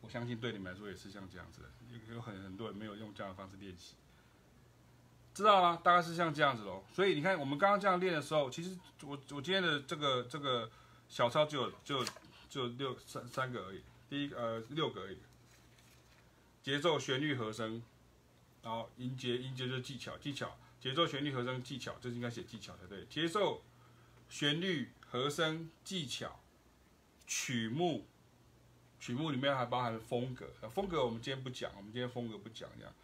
[0.00, 1.68] 我相信对你们来说也是像这样子的，
[2.12, 3.94] 有很很多人没有用这样的方式练习，
[5.32, 5.80] 知道吗？
[5.84, 6.82] 大概是像这样子喽。
[6.92, 10.68] 所以你看，我们刚刚这样练的时候，其实我我今天的这个这个
[11.08, 12.04] 小抄就有就
[12.48, 15.18] 就六三三个而已，第一呃六个而已，
[16.60, 17.80] 节奏、旋律、和声，
[18.64, 23.62] 然后音节音节就是技巧技巧，节奏、旋律、和声、技巧，这是应该写技巧才对，节奏、
[24.28, 24.90] 旋律。
[25.10, 26.38] 和声技巧、
[27.26, 28.06] 曲目，
[29.00, 30.46] 曲目里面还包含了风格。
[30.68, 32.94] 风格我们今天不讲，我们今天风格不讲这样，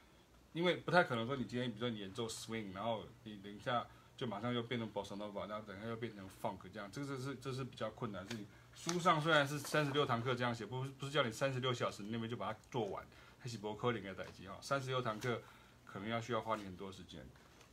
[0.53, 3.85] 因为不太可能说你今天比如说你演奏 swing，然后你等一下
[4.17, 8.47] 就马上又变成 bossa nova，然后等一下又变成 funk 这样，这个是这是比较困难的事情。
[8.75, 13.05] 书上虽然是三十六堂课这样写，不不是叫你三十六小时那边就把它做完，
[13.41, 14.57] 还是不可能的代志哈。
[14.61, 15.43] 三十六堂课
[15.85, 17.27] 可能要需要花你很多时间。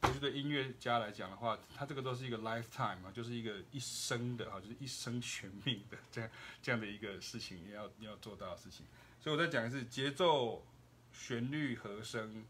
[0.03, 6.29] 其实对音乐家来讲的话，他这个都是一个 lifetime 嘛，就是一个一生的哈，就是一生全命的这样
[6.61, 8.85] 这样的一个事情，要要做到的事情。
[9.21, 10.65] 所以我在讲的是节奏、
[11.13, 12.45] 旋律、和声，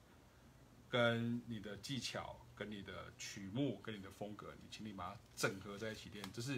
[0.90, 6.26] 跟你的技巧、跟你的曲目、跟你的风格，你请你把它整合在一起练。
[6.34, 6.54] 这是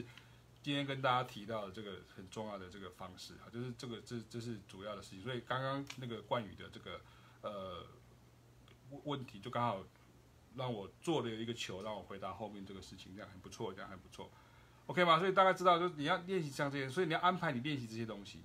[0.64, 5.22] 今天跟大家提到的这个很重要的这个方式哈，就是这个这这是主要的事情。
[5.22, 7.02] 所以刚刚那个冠宇的这个
[7.42, 7.86] 呃
[9.04, 9.84] 问题就刚好。
[10.56, 14.30] 让我做了一个球，让我回答后面这个事情，这样很不错，这样还不错
[14.88, 15.20] ，OK 吗？
[15.20, 18.44] 所以大概知道，就是你要练习像这些，所以你要安排你练习这些东西。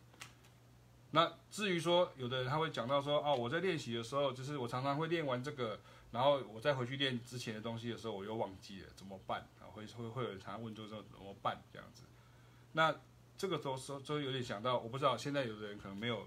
[1.12, 5.80] 那至于说，有的人他会讲到说，哦，我在练习的时候，就是我常常会练完这个，
[6.12, 9.40] 然后我再回去练之前的东西的时候，我又忘记了怎么办？
[9.60, 12.04] 啊，会会会有人常常问，就说怎么办这样子？
[12.72, 12.94] 那
[13.36, 16.26] 这个时候说，就有点想到，我不知道现在有的人可能没有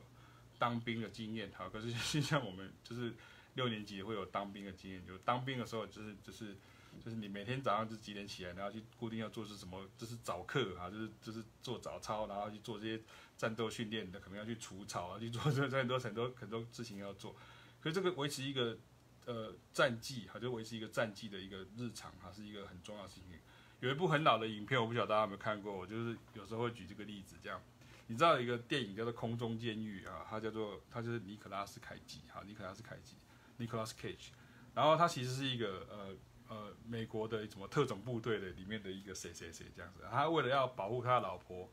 [0.57, 1.91] 当兵的经验，哈，可是
[2.21, 3.13] 像我们就是。
[3.55, 6.55] 六年级会有当兵的经验，就当兵的时候，就是就是
[7.03, 13.01] 就是你每天早上就几点起来，然后去固定要做是什么，就是早课啊，就是就是做早操，然后去做这些
[13.37, 17.35] 战斗训练的，可能要去除草啊，去做这很多很多很多事情要做。
[17.81, 18.77] 所以这个维持一个
[19.25, 23.39] 呃战绩，哈，就维持一个战绩的一个日常，哈，是一个很重要的事情。
[23.81, 27.61] 有一部很老的影片，我不晓得大家有没有看过，我就是有时候会举这个例子，这样。
[28.07, 33.17] 你知道有一个电影叫做《空中监狱》啊，它叫做它就是尼可拉斯凯奇，哈，尼可拉斯凯奇。
[33.65, 34.29] Nicolas Cage，
[34.73, 36.15] 然后他其实是一个呃
[36.49, 41.69] 呃美国的什么特种部队的里面的一个谁谁谁这样子，他为了要保护他老婆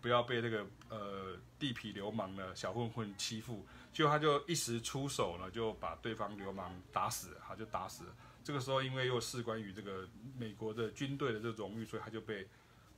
[0.00, 8.14] 不要被那个呃地痞流氓的小混混欺负，结果他就一时出手呢，就把对方流氓打死了，他就打死了。
[8.42, 10.08] 这个时候因为又事关于这个
[10.38, 12.46] 美国的军队的这种荣誉，所以他就被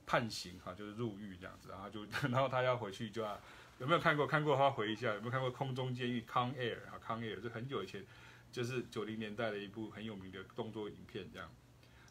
[0.05, 3.37] 判刑哈，就是入狱这样子，然后就 然后他要回去就要
[3.79, 4.25] 有没有看过？
[4.25, 8.05] 看过的话回一下，有没有看过《空中监狱》Con Air 啊，Con Air 是很久以前，
[8.53, 11.49] 就是九零年代的一部很有名的动作影片这样。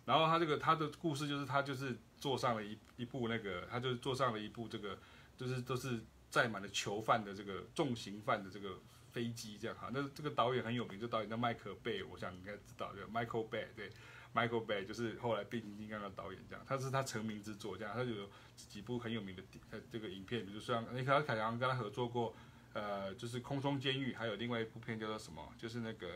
[0.05, 4.98] 然后他这个他的故事就是他就是坐上了一一部那个，他就是坐上了一部这个，
[5.36, 8.81] 就是都是载满了囚犯的这个重刑犯的这个
[9.12, 9.90] 飞机这样哈。
[9.94, 13.90] 那这个导演很有名，这导演叫迈克贝，我想应该知道，对，Michael Bay，对
[14.35, 22.35] ，Michael Bay 就是后来变形金刚的导演这样，他是他成名之作这样，他就有几部很有名的呃这个影片，比如像你看凯阳跟他合作过，
[22.73, 26.09] 呃，就是空中监狱，还有另外一部片叫做什么，就是那个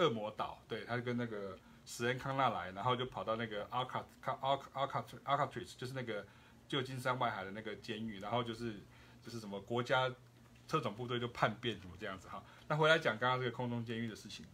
[0.00, 1.56] 恶魔岛，对，他就跟那个。
[1.86, 6.24] 史恩康纳来，然后就跑到那个阿卡卡阿阿卡阿卡特斯，就是那个
[6.68, 8.74] 旧金山外海的那个监狱，然后就是
[9.24, 10.08] 就是什么国家
[10.68, 12.44] 特种部队就叛变什么这样子哈。
[12.68, 14.46] 那回来讲刚刚这个空中监狱的事情，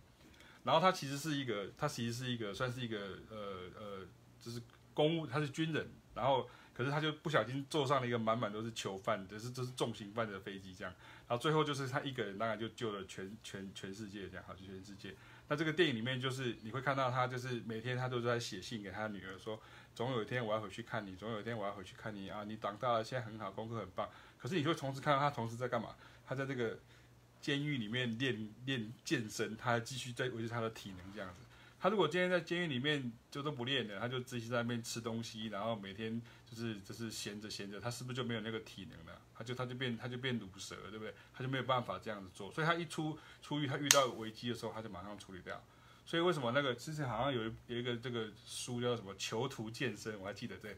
[0.62, 3.36] 然后他其实是一个，他其实是一个算是一个呃
[3.78, 4.06] 呃，
[4.40, 4.62] 就是
[4.94, 10.94] 公务，他是军人，然后可是他就不小心坐上了一个满满都是囚犯，就是就是重刑犯的飞机这样，
[11.28, 15.14] 然后最后就是他一个人当然就救了全全全世界这样，好，就全世界。
[15.48, 19.60] 那这个电影里面就是你会看到他，就是每天他都在写信给他女儿说，
[19.94, 24.09] 总有一天我要回去看你，总有一天我要回去看你啊，你长大了，现在很好，功课很棒。
[24.39, 25.94] 可是你会同时看到他同时在干嘛？
[26.27, 26.78] 他在这个
[27.40, 31.40] 监狱里面练练健身，他继续在维持他的体能这样子。
[31.78, 36.20] 他如果今天在监狱里面就都不练了，他就自己在那边吃东西，然后每天
[36.51, 39.20] 就是就是闲着闲着，他是不是就没有那个体能了？
[39.38, 41.14] 他就他就变他就变鲁蛇了，对不对？
[41.34, 45.62] 他就没有办法这样子做，所以他一出出狱，他遇到危机的时候，他就马上处理掉。
[46.06, 50.68] 所以为什么那个之前好像有一有一个这个书叫什么《囚徒健身》，我还记得这《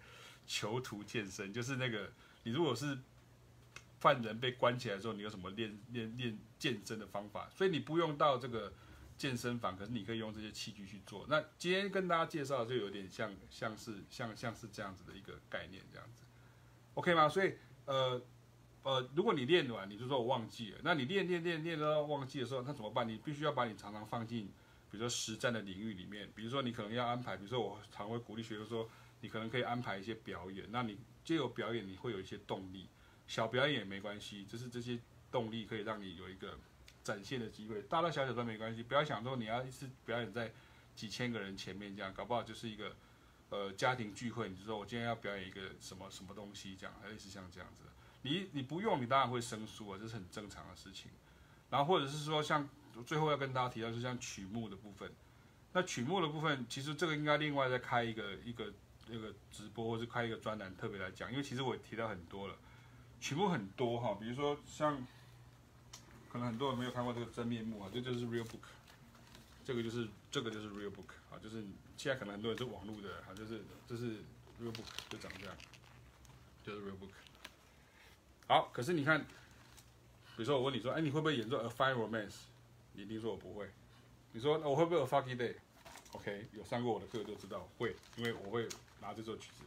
[0.47, 2.10] 囚徒健身》就是那个
[2.43, 2.98] 你如果是
[4.01, 7.48] 犯人被关起来之后，你有什么练练练健身的方法？
[7.55, 8.72] 所以你不用到这个
[9.18, 11.26] 健身房，可是你可以用这些器具去做。
[11.28, 16.24] 那今天跟大家介绍就有点像像是像像是这样子的一个概念，这样子
[16.94, 17.28] ，OK 吗？
[17.28, 17.55] 所以
[17.85, 18.20] 呃。
[18.89, 23.06] 呃，如果你练完，你就说我忘记了，那你练练练练到忘记的时候，那怎么办？
[23.06, 24.47] 你必须要把你常常放进，
[24.90, 26.27] 比如说实战的领域里面。
[26.35, 28.89] 比如说你可能要安排，比如说我常会鼓励学生说，
[29.20, 32.89] 你可能可以安排一些表演，那你就有表演，你会有一些动力。
[33.27, 34.98] 小表演也没关系，就是这些
[35.31, 36.59] 动力可以让你有一个
[37.05, 37.82] 展现的机会。
[37.82, 40.51] 大大小小都没关系，不要想说你要一次表演在
[40.97, 42.97] 几千个人前面这样，搞不好就是一个
[43.51, 47.85] 呃家庭聚会，你就说我今天要表演一个什么什么东西这样，类似像这样子。
[48.23, 51.11] 你你不用，你当然会生疏啊，这是很正常的事情。
[51.70, 52.69] 然后或者是说，像
[53.07, 55.12] 最后要跟大家提到，是像曲目的部分。
[55.73, 58.73] 那曲目的部分，其实这个应该另外再开一个一个
[59.07, 62.57] 那个直播，或是开一个专栏特别来讲，因为其实我提到很多了，
[63.20, 64.16] 曲目很多哈。
[64.19, 65.07] 比如说像，
[66.31, 68.65] 可能很多人没有看过这个真面目啊，这就是 real book，
[69.65, 71.62] 这个就是这个就是 real book 啊，就是
[71.97, 74.16] 现在可能很多人是网络的啊，就是就是
[74.61, 75.55] real book 就长这样，
[76.65, 77.12] 就是 real book。
[78.49, 82.31] 好，可是你看，比如说我问你说，哎，你会不会演奏《A Fine Romance》？
[82.95, 83.69] 你一定说我不会。
[84.33, 85.53] 你说我会不会有《A Foggy Day》
[86.12, 88.66] ？OK，有上过我的课就知道会，因为我会
[89.03, 89.65] 拿这首曲子。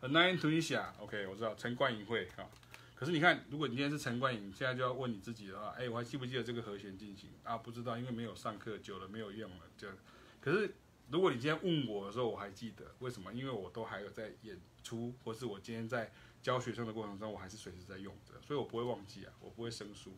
[0.06, 2.50] 《A Nine Tunisia》OK，我知道陈冠颖会啊。
[2.96, 7.56] 可是你看，如果你今天是陈冠颖，现在就要问你自己的话，哎，我还记不记得这个和弦进行啊？
[7.56, 9.96] 不知道，因为没有上课，久了没有用了，这样。
[10.40, 10.74] 可是
[11.12, 13.32] 如果你今天问我的时候，我还记得，为什么？
[13.32, 16.10] 因为我都还有在演出，或是我今天在。
[16.46, 20.12] 教学生的过程中，我还是随时在用的，所以我不会忘记啊，我不会生疏。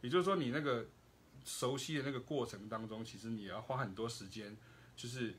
[0.00, 0.84] 也就是说，你那个
[1.44, 4.56] 熟悉的那个过程当中，其实你要花很多时间，
[4.96, 5.36] 就是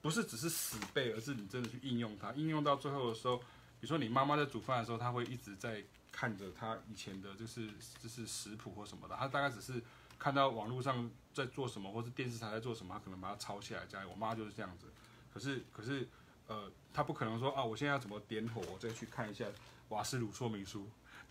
[0.00, 2.32] 不是只是死背，而是你真的去应用它。
[2.32, 7.68] 应用到最后的时候，比如说你妈妈在煮饭的时候，她会一直在看着她以前的，就是
[8.02, 9.14] 就是食谱或什么的。
[9.14, 9.82] 她大概只是
[10.18, 13.84] 看到网络上在做什么，或是电视台在做什么，她可能把它抄下来。
[13.86, 14.86] 这样，我妈就是这样子。
[15.30, 16.08] 可是，可是。
[16.50, 19.46] 呃，他不可能说啊，我现在要怎么点火，我再去看一下
[19.90, 20.80] 瓦斯炉说明书，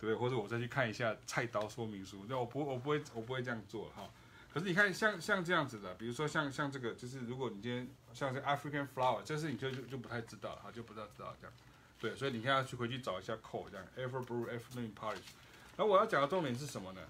[0.00, 0.14] 不对？
[0.14, 4.08] 或者我再去看一下菜刀说明书，那我不，我不会，我不会这样做哈。
[4.50, 11.54] 可是你看，像像这样子的，比如说像像这个，就是如果你今天像是 African flower，这事你就就就不太知道了哈，就不知道知道这样。
[12.00, 15.28] 对，所以你看要去回去找一下 code 这样，Ever brew afternoon porridge。
[15.76, 17.00] 然后我要讲的重点是什么呢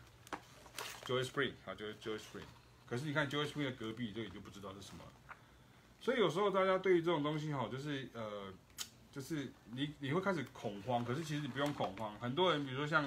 [1.06, 2.48] ？Joy Spring 啊，，Joy Joy Spring。
[2.86, 5.04] 可是你看 Joy Spring 的隔壁，就也就不知道是什么。
[6.00, 8.52] 所以有时候大家对于这种东西哈，就是呃，
[9.12, 12.14] 就是你你会开始恐慌，可是其实你不用恐慌。
[12.18, 13.04] 很多人，比如说像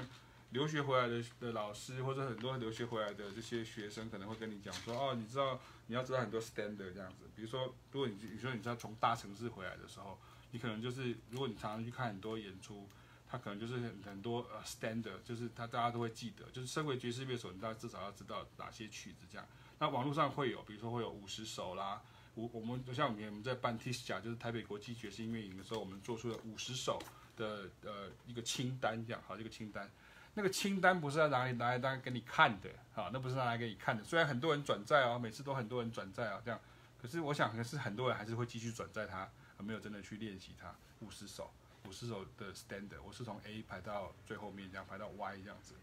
[0.52, 7.26] 留学回来的的老师，或者很多留学回来的这些学生，可能会跟你讲说，哦，你知道你要知道很多 standard 这样子。
[7.36, 10.20] 比如说，如果你你说你是要从大城市回来的时候，
[10.52, 12.88] 你可能就是如果你常常去看很多演出，
[13.28, 19.48] 他可能就是很很多呃 standard，就是他大家都会记得，就是身为爵士乐手，你大家至少要知道哪些曲子这样。
[19.80, 22.00] 那网络上会有，比如说会有五十首啦，
[22.36, 27.00] 我我们就像我们我们在办 TISJA，就是台北国际爵士音乐营的时候，我们做出了五十首
[27.36, 29.90] 的呃一个清单这样，好，这个清单。
[30.36, 34.04] 那个清单不是要拿来拿来当给你看的，好，那不是拿来给你看的。
[34.04, 36.60] 虽然很多人转载哦，每次都很多人转载啊，这样，
[37.00, 40.74] 可是我想可是很多人还是会继续转载它，而没有真的去练习它。
[41.02, 41.52] 五十首，
[41.88, 45.76] 五十首的 standard，我是从 A 排到最后面这样排到 Y 这样子，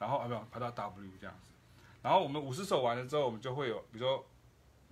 [0.00, 1.52] 然后啊没有排到 W 这样子，
[2.02, 4.26] 然后我们五十首完了之后，我们就会有，比如说，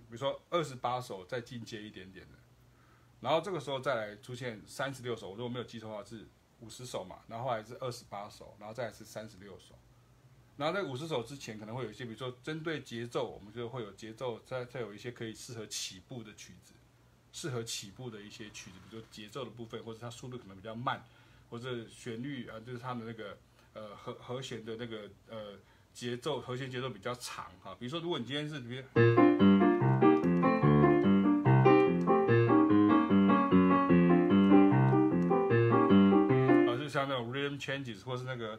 [0.05, 2.33] 比如说二十八首再进阶一点点的，
[3.21, 6.25] 然后这个时候再来出现三十六首，我如果没有记错的话是。
[6.61, 9.75] 五十首嘛，然后后来是二十八首，然后再来是三十六首。
[10.55, 16.73] 然后在五十首之前，可能会有一些，比如说针对节奏，我们就会有节奏，再再有一些可以适合起步的曲子，
[17.33, 21.05] 适合起步的一些曲子，比如说节奏的部分，或者它速度可能比较慢，
[21.49, 23.37] 或者旋律啊，就是它的那个
[23.73, 25.59] 呃和和弦的那个呃
[25.93, 27.75] 节奏，和弦节奏比较长哈。
[27.77, 29.54] 比如说，如果你今天是比如。
[37.58, 38.58] changes，或是那个。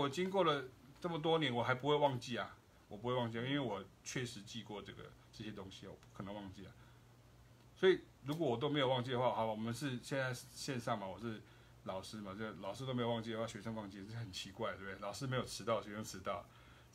[0.00, 0.64] 我经过了
[0.98, 2.56] 这么多年，我还不会忘记啊！
[2.88, 6.72] 我不会忘记，因为我确实记过这个这些东西，我不可能忘记啊。
[7.76, 11.40] 所以，如果我都没有忘记的话，好，我们是现在线上嘛，我是
[11.84, 14.98] 老师嘛，这老师都没有忘记的话，学生忘记这很奇怪，对不对？
[15.00, 16.44] 老师没有迟到，学生迟到，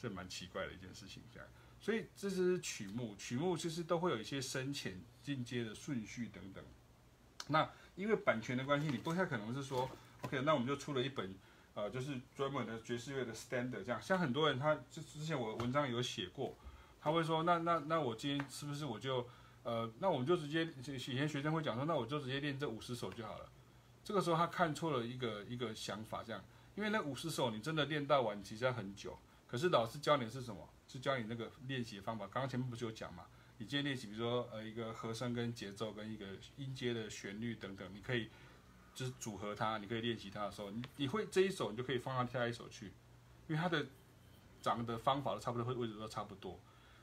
[0.02, 1.48] 这蛮奇怪的一件事情，这样。
[1.80, 6.64] 所以，这是曲目，曲目其实都会有一些深浅进阶的顺序等等。
[7.48, 9.90] 那因为版权的关系，你不太可能是说
[10.23, 11.34] ，OK，那我们就出了一本。
[11.76, 16.56] 呃，就是专门的爵士乐的 standard 这样，像很多人他就之前我文章有写过，
[17.02, 19.28] 他会说，那那那我今天是不是我就，
[19.64, 23.50] 呃，那我们就直接以前学生会讲说，那我就直接练这五十首就好了。
[24.06, 26.42] 这个时候他看错了一个一个想法，这样，
[26.76, 29.18] 因为那五十首你真的练到完，其实要很久。
[29.46, 30.70] 可是老师教你的是什么？
[30.88, 32.26] 是教你那个练习方法。
[32.28, 33.26] 刚刚前面不是有讲嘛？
[33.58, 36.26] 你今天练习，比如说呃一个和声跟节奏跟一个
[36.56, 38.30] 音阶的旋律等等，你可以。
[38.96, 42.88] 就是组合它，你可以练习它的时候，你你会这一首，你就可以放到下一首去，
[43.48, 43.86] 因为它的
[44.62, 46.60] 长的方法都差不多，会位置都差不多。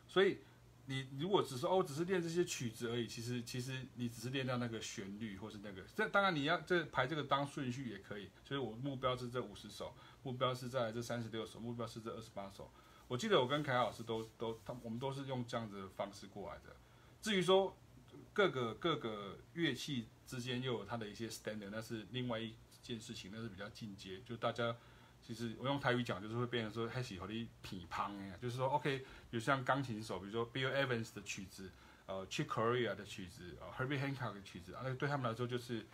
[0.08, 0.38] 所以
[0.86, 5.82] 你如果只是哦，只是练这些曲子而已，其实其实你只是练到那个旋律或是那个。
[5.94, 8.28] 这当然你要这排这个当顺序也可以。
[8.44, 12.68] 所以我目标是这五十首，目标是在这三十六首，目标是这二十八首。
[13.06, 16.74] 我记得我跟凯老师都都他我们都是用这样子的方式过来的。
[17.20, 17.76] 至于说
[18.32, 20.06] 各个各个乐器。
[20.24, 24.18] 之间又有它的一些 standard，那是另外一件事情，那是比较进阶。
[24.24, 24.74] 就大家
[25.20, 31.70] 其实我用台语讲，就是会变成说开始有点乒乓哎，就是说 OK，比如像钢琴手，比如说 Bill Evans 的曲子，
[32.06, 35.84] 呃，Chick Corea 的曲子，呃，Herbie Hancock 的曲子，啊，那对他们来说就是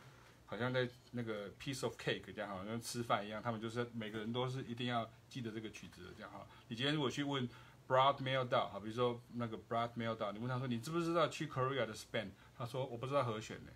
[0.46, 6.46] 好像在那个 piece of cake 这样，好像吃饭一样，他们就是每个人都是一定要记得这个曲子的这样哈。
[6.68, 7.48] 你今天如果去问
[7.88, 12.28] Broadmail 道好，比如说那个 Broadmail 道你问他说你知不知道去 Korea 的 span？
[12.56, 13.72] 他说我不知道和弦呢。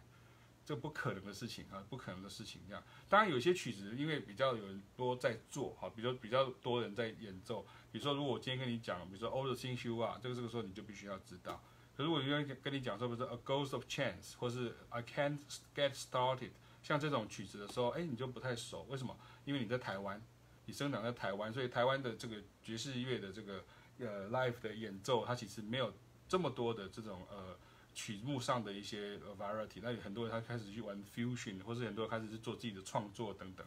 [0.64, 2.60] 这不可能的事情啊，不可能的事情。
[2.68, 7.66] 这样，当然有些曲子，因为比较有人多在做，哈，比如说比较多人在演奏。
[7.90, 11.60] 比如说，如果我今天跟你讲，比如说《All the Things You Are》，这个这个时候你就必须要知道。
[11.96, 15.40] 可是我愿意跟你讲说，比如说《A Ghost of Chance》或是《I Can't
[15.74, 16.38] Get Started》，
[16.80, 18.86] 像这种曲子的时候，哎，你就不太熟。
[18.88, 19.16] 为什么？
[19.44, 20.22] 因为你在台湾，
[20.66, 23.64] 你生长在台湾，所以台湾的这个爵士乐的这个
[24.02, 25.92] 呃 live 的演奏，它其实没有
[26.28, 27.56] 这么多的这种呃。
[27.94, 33.66] 曲目上的一些 variety，那有很多人他开始去玩 fusion，或是很多人开始去做自己的创作等等。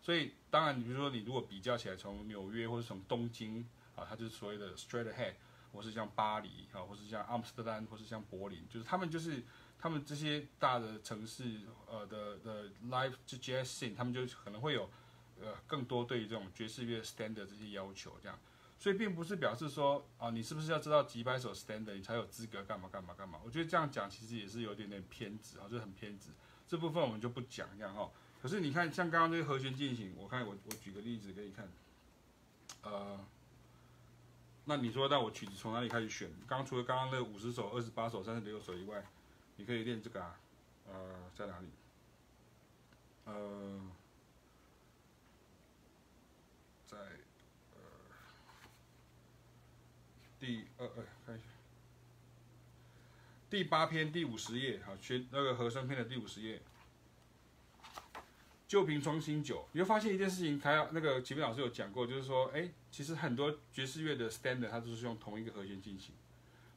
[0.00, 5.34] 所以当然，你比如说你如果比较起来，从纽约或者从东京啊，它就是所谓的 straight ahead，
[5.74, 9.42] 或是像巴黎啊，或是像阿姆斯特丹，或是像柏林，就是他们就是
[9.78, 14.88] 他们这些大的城市呃的的 live jazz scene，他们就可能会有
[15.38, 18.38] 呃更多对于这种爵士乐 standard 这些要求这样。
[18.78, 23.40] 所以并不是表示说啊，你是不是要知道几百首 standard 你才有资格干嘛干嘛干嘛？
[23.44, 26.30] 我觉得这样讲其实也是有点点偏执啊，就很偏执。
[26.68, 28.10] 这部分我们就不讲这样哈。
[28.42, 31.68] 可是你看，像刚刚这个和弦进行，我看我我举个例子给你看，
[32.82, 33.18] 呃，
[34.66, 36.30] 那你说让我曲子从哪里开始选？
[36.46, 39.04] 刚除了刚刚那五十首、二十八首、三十六首以外，
[39.56, 40.38] 你可以练这个啊，
[40.86, 41.66] 呃，在哪里？
[43.24, 43.80] 呃，
[46.86, 46.96] 在
[47.74, 47.80] 呃
[50.46, 51.44] 第二呃看一下
[53.50, 56.62] 第八篇第五十页，好，学那个和声篇的第五十页。
[58.68, 66.14] 旧瓶装新酒，你会发现一件事情，还有那个前面老师有讲过，就是说，哎，其实很多爵士乐的 standard 它都是用同一个和弦进行，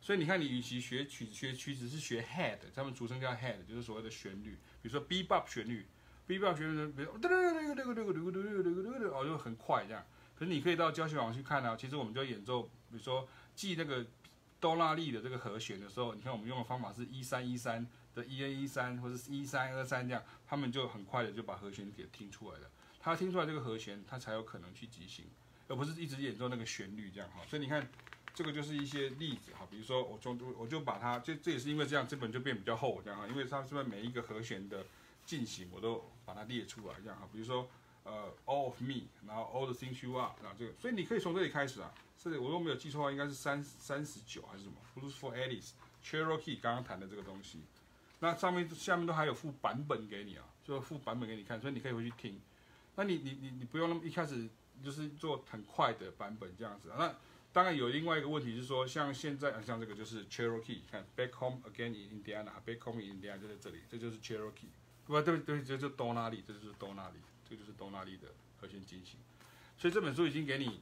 [0.02, 5.86] 所以你看，你与其学曲子学曲子是学 head，他们俗称叫 head，就是所谓的旋律，比如说 bebop 旋律
[6.28, 10.04] ，bebop 旋律，比如哒哒哒哒哒哒哒哒哒哒哒哒，哦，就很快这样。
[10.36, 13.28] 可是你可以到教学网去看啊，其实我们就演奏，比如说
[13.60, 14.06] 记那个
[14.62, 17.86] 哆拉利的这个和弦的时候，你看我们用的方法是一三一三。
[18.16, 22.68] 的一 N 一三或者是一三二三这样，他们就很快的就把和弦给听出来了。
[23.00, 25.26] 他听出来这个和弦，他才有可能去即兴，
[25.68, 27.42] 而不是一直演奏那个旋律这样哈。
[27.48, 27.88] 所以你看，
[28.34, 29.68] 这个就是一些例子哈。
[29.70, 33.28] 比如说，我就我就把它，这这也是因为这样，这本就变比较厚这样哈。
[33.28, 34.84] 因为它是不是每一个和弦的
[35.24, 37.30] 进行，我都把它列出来这样哈。
[37.32, 37.70] 比如说，
[38.10, 41.94] 呃，All of Me，然后 All the things you are，然后这个，所以你可以从这里开始啊。
[42.18, 47.62] 这里我都没有记错的话，应该是三三十九还是什么？Blues for Alice，Cherokee 刚刚弹的这个东西。
[48.20, 52.42] 那上面下面都还有附版本给你啊，就附版本给你看，所以你可以回去听。
[52.96, 54.50] 那你你你你不用那么一开始
[54.84, 56.92] 就是做很快的版本这样子。
[56.98, 57.16] 那
[57.54, 64.68] 当然有另外一个问题是说，像现在啊，像这个就是 Cherokee，看 Back Home Again in Indiana，Back Home in Indiana 就在这里，这就是 Cherokee。
[65.06, 67.16] 不对对，这就是多纳利，这就是多纳利，
[67.50, 68.28] 这就是多纳利的
[68.60, 69.20] 和弦进行。
[69.78, 70.82] 所以这本书已经给你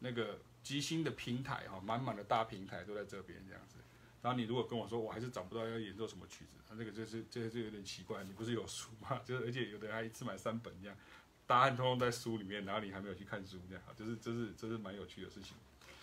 [0.00, 3.76] 那个即兴的平台哈，满满的大平台都在这边这样子。
[4.20, 8.24] 然后你如果跟我说，我还是找不到要演奏什么曲子，那这个就是这个就有点奇怪。
[8.24, 9.20] 你不是有书吗？
[9.24, 10.96] 就是而且有的人还一次买三本这样，
[11.46, 15.56] 答案通通在书里面，然后你还没有去看书这样，就是这是这是蛮有趣的事情。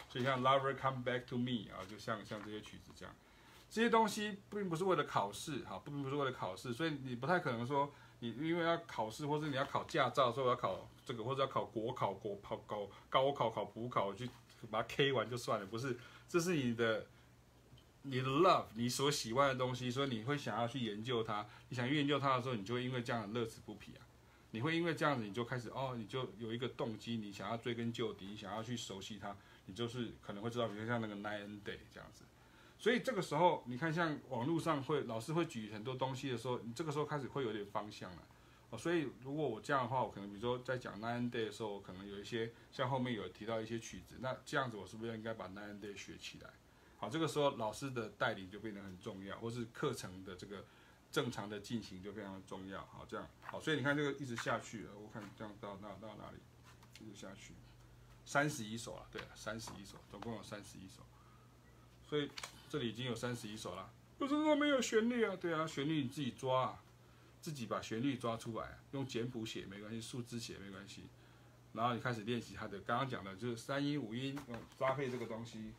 [0.10, 3.14] 所以像 Lover Come Back to Me 啊，就像像这些曲子这样，
[3.70, 7.94] 这些东西并不是为了考试哈，并不是为了考试，所以你不太可能说
[8.32, 14.30] 你因为要考试或者你要考驾照，所以我要考这个或者要考国考、国考、高高考、考补考，去
[14.70, 15.98] 把它 K 完就算了，不是，
[16.28, 17.08] 这是你的。
[18.08, 21.44] 你的 love，你所喜欢的东西，所以你会想要去研究它。
[21.70, 24.06] 你想去研究它的时候，你就会因为这样乐此不疲啊。
[24.52, 29.36] 你会因为这样子，你就开始哦，你就有一个动机，你想要追根究底，你想要去熟悉它。
[29.66, 32.24] 你就是可能会知道，比如像那个 Nine day 这样子。
[32.86, 38.22] 所以这个时候，你看像网络上会老师会举很多东西的时候，你这个时候开始会有点方向了。
[38.70, 46.50] 哦，所以如果我这样的话，我可能比如说在讲 Nine day 的时候，我可能有一些像后面有提到一些曲子，那这样子我是不是应该把 Nine day 学起来？
[46.98, 50.64] 好，这个时候老师的带领就变得很重要，或是课程的这个
[51.12, 52.86] 正常的进行就非常重要。
[52.86, 56.38] 好，这样好，所以你看这个一直下去，我看这样到到到哪里，
[57.04, 57.56] 一直下去，
[58.26, 61.02] 三十一首了，对，三十一首，总共有三十一首，
[62.08, 62.30] 所以
[62.70, 63.92] 这里已经有三十一首了。
[64.18, 66.84] 可是说没有旋律啊，对啊，旋律你自己抓啊，
[67.42, 71.04] 自己把旋律抓出来，用简谱写没关系，数字写没关系，
[71.74, 75.74] 然后你开始练习它的刚刚讲的就是三音五音，嗯，搭配这个东西。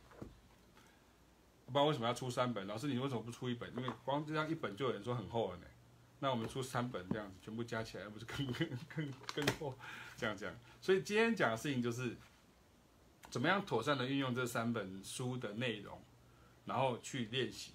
[1.65, 3.69] 不知道为什么要出三本，老师你为什么不出一本？
[3.77, 5.67] 因为光这样一本就有人说很厚了呢。
[6.21, 9.77] 那我们出三本这样子，全部加起来不是更更更更厚？
[10.17, 10.55] 这样这样。
[10.81, 12.17] 所以今天讲的事情就是，
[13.29, 16.01] 怎么样妥善的运用这三本书的内容，
[16.67, 17.73] 然后去练习，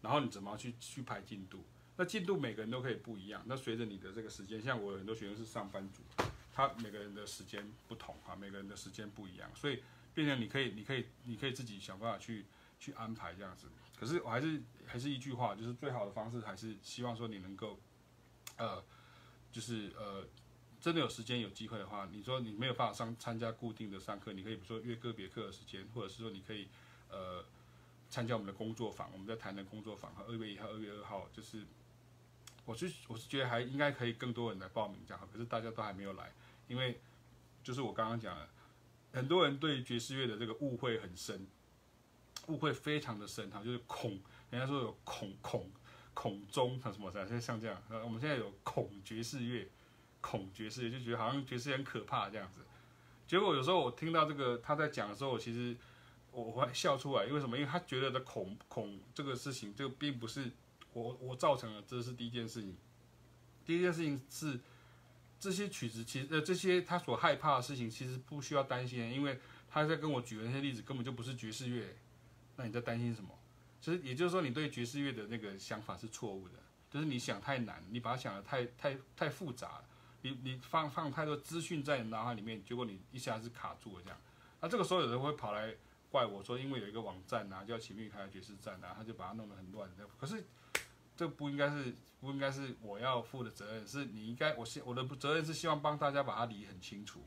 [0.00, 1.62] 然后你怎么去去排进度？
[1.96, 3.42] 那进度每个人都可以不一样。
[3.46, 6.02] 那随着你的这个时间，像我有很多学生是上班族，
[6.52, 9.82] 他每个人的时间不同啊，每个人的时间不一样，所以
[10.14, 12.46] 变成你可以你可以你可以自己想办法去。
[12.80, 13.66] 去安排这样子，
[13.98, 17.76] 可是我还是还是一句话，就是最好的方式还是希望说你能够，
[18.56, 18.80] 呃，
[19.50, 20.24] 就是呃，
[20.80, 26.68] 真的有时间有机会的话，你说你没有办法上参加固定的上课，你可以比如说约个别课的时间，或者是说你可以
[27.10, 27.44] 呃
[28.08, 31.64] 参加我们的工作坊，我们在谈的工作坊和二月一号、二月二号，就是
[32.64, 36.32] 我是我是觉得还应该可以更多人来报名这样，可是大家都还没有来，
[36.66, 37.00] 因为
[37.62, 38.48] 就是我刚刚讲的，
[39.12, 41.46] 很多人对爵士乐的这个误会很深。
[42.46, 44.18] 误会非常的深哈，就是恐，
[44.48, 45.70] 人家说有恐恐
[46.14, 49.68] 恐中什么的，像像这样，呃，我们现在有恐爵士乐，
[50.22, 52.60] 恐爵士乐就觉得好像爵士很可怕这样子。
[53.26, 55.76] 结果有时候我听到这个他在讲的时候，其实
[56.42, 57.56] 我会笑出来，因为什么？
[57.56, 60.50] 因为他觉得的恐恐这个事情，这个并不是
[60.92, 62.76] 我我造成的，这是第一件事情。
[63.64, 64.58] 第一件事情是
[65.38, 69.38] 这些曲子，其实呃这些他所害怕的事情，其实不需要担心，因为。
[69.70, 71.94] 他在跟我举的那些例子根本就不是爵士乐，
[72.56, 73.28] 那你在担心什么？
[73.82, 76.54] 其实也就是说，你对爵士乐的那个想法是错误的，
[76.90, 79.84] 就是你想太难，你把它想的太太太复杂了，
[80.22, 84.18] 你你放放太多资讯在你脑海里面，结果你一下子卡住了这样。
[84.62, 85.74] 那这个时候有人会跑来
[86.10, 89.90] 怪我说，因为有一个网站啊叫“秦密开爵士站”啊，他就把它弄得很乱。
[90.18, 90.44] 可是
[91.16, 97.20] 这不应该是不应该是我要负的责任，是你应该我希我的责任是希望帮大家把它理很清楚。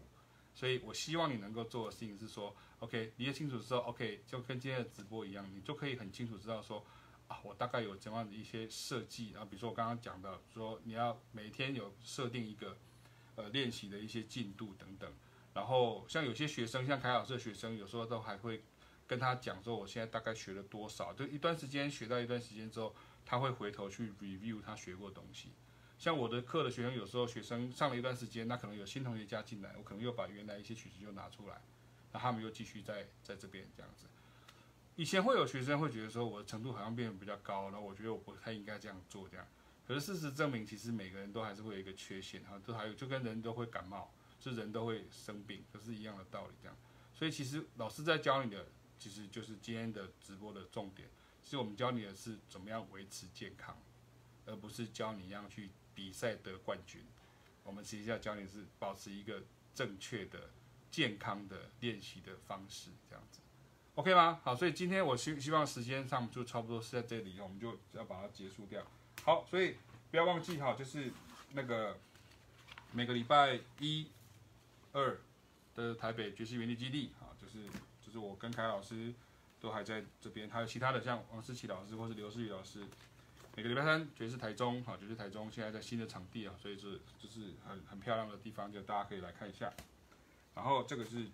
[0.54, 6.86] 所以我希望你能够做的事情是说，OK，理解清楚之后，OK，就跟今天的直播一样，你就可以很清楚知道说，
[7.28, 12.76] 啊，我大概有怎样的一些设计，然后比如说我刚刚讲的，说你要每天有设定一个，
[13.36, 15.10] 呃，练习的一些进度等等，
[15.54, 18.62] 然后像有些学生，像凯老师的学生，有时候都还会
[19.12, 25.50] 跟他讲说，我现在大概学了多少，就一段时间学到一段时间之后，他会回头去 review 他学过的东西。
[26.00, 31.62] 像我的课的学生，有时候学生上了一段时间，那可能有新同学加进来，我可能又把原来一些曲子又拿出来，
[32.14, 34.06] 那他们又继续在在这边这样子。
[34.96, 39.46] 以前会有学生会觉得说我的程度好像变得比较高，那我觉得我不太应该这样做这样。
[39.86, 44.10] 可是事实证明，其实每个人都还是会有一个缺陷哈，都还有就跟人都会感冒，
[44.40, 46.78] 就人都会生病，可是一样的道理这样。
[47.14, 48.66] 所以其实老师在教你的，
[49.02, 51.10] 其实就是今天的直播的重点。
[51.42, 53.76] 其实我们教你的是怎么样维持健康，
[54.46, 55.72] 而不是教你一样去。
[55.94, 57.04] 比赛得冠军，
[57.64, 59.44] 我们其实要教你是保持一个
[59.76, 60.50] 正确的、
[60.90, 63.42] 健康的练习的方式，这样子
[63.96, 64.40] ，OK 吗？
[64.42, 68.82] 好，所以今天我希希望时间上就差不多是在这里，我们就要把它结束掉。
[69.22, 69.76] 好，所以
[70.10, 71.12] 不要忘记哈，就是
[71.52, 72.00] 那个
[72.94, 74.10] 每个礼拜一、
[74.94, 75.20] 二
[75.76, 77.68] 的台北爵士园地基地，哈，就是
[78.12, 79.14] 就是我跟凯老师
[79.62, 82.84] 都还在这边，还有其他的像王思琪老师或是刘思雨老师。
[83.56, 89.72] 每个礼拜三爵士台中，哈，爵士台中现在在新的场地啊，所以是就是很很漂亮的地方，就大家可以来看一下。
[90.54, 91.26] 然后这个是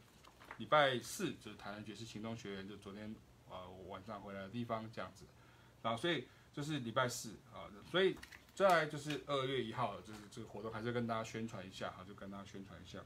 [0.58, 3.16] 礼拜四，就是台南爵士行动学院，就昨天
[3.50, 5.26] 啊晚上回来的地方这样子。
[5.82, 8.18] 然后所以就是礼拜四啊，所以
[8.56, 13.00] 再来就是二月一号，就是这个活动还是跟大家宣传一下哈，就跟大家宣传一下。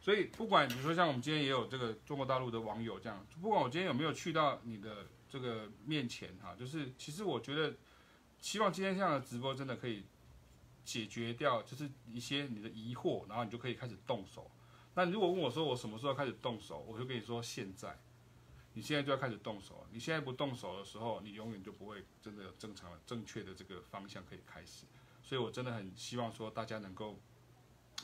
[0.00, 7.74] 所以不管比如说像我们今天也有这个中国大陆的网友这样，不管我今天有没有去到你的这个面前哈，就是其实我觉得。
[8.42, 10.02] 希望今天这样的直播真的可以
[10.82, 14.50] 解决掉，就是一些你的疑惑，然后你就可以开始动手。
[14.94, 18.00] 那如果问我说我什么时候开始动手，我就跟你说现在，
[18.72, 19.86] 你现在就要开始动手。
[19.92, 24.86] 你现在不动手的时候，你永远就不会真的有正常的、正确的这个方向可以开始。
[25.22, 27.18] 所以我真的很希望说大家能够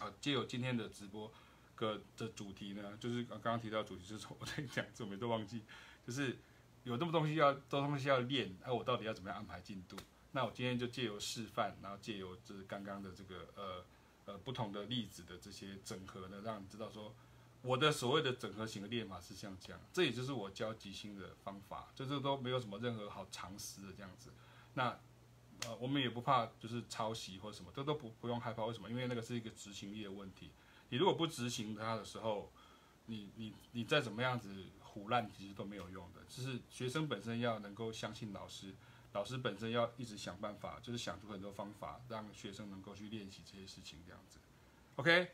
[0.00, 1.32] 啊，借由今天的直播
[1.76, 5.62] 个的主题呢，就是刚刚提到主题， 就是我在讲，怎么都忘记，
[6.04, 6.36] 就是
[6.82, 9.96] 有这么东西要，多东西要练，那我到底要怎么样安排进度？
[10.32, 13.84] 那我今天就借由示范，然后借由就是刚刚的这个呃
[14.26, 17.14] 呃不同的例子的这些整合呢，让你知道说
[17.62, 24.30] 我的所谓的整合型的练法是像这样，这也就是我教即兴的方法，就是都没有什么任何好藏私的这样子。
[24.74, 24.98] 那
[25.64, 28.64] 呃我们也不怕就是抄袭或什么，这都不不用害怕。
[28.66, 28.90] 为什么？
[28.90, 30.50] 因为那个是一个执行力的问题。
[30.88, 32.52] 你如果不执行它的时候，
[33.06, 36.20] 你你你再怎么样子唬烂，其实都没有用的。
[36.28, 38.74] 就是学生本身要能够相信老师。
[39.12, 44.38] 老师本身要一直想办法，就是想出很多方法，让学生能够去练习这些事情，这样子。
[44.96, 45.30] OK，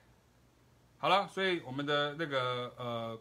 [0.98, 3.20] 好了，所以我们的那个呃，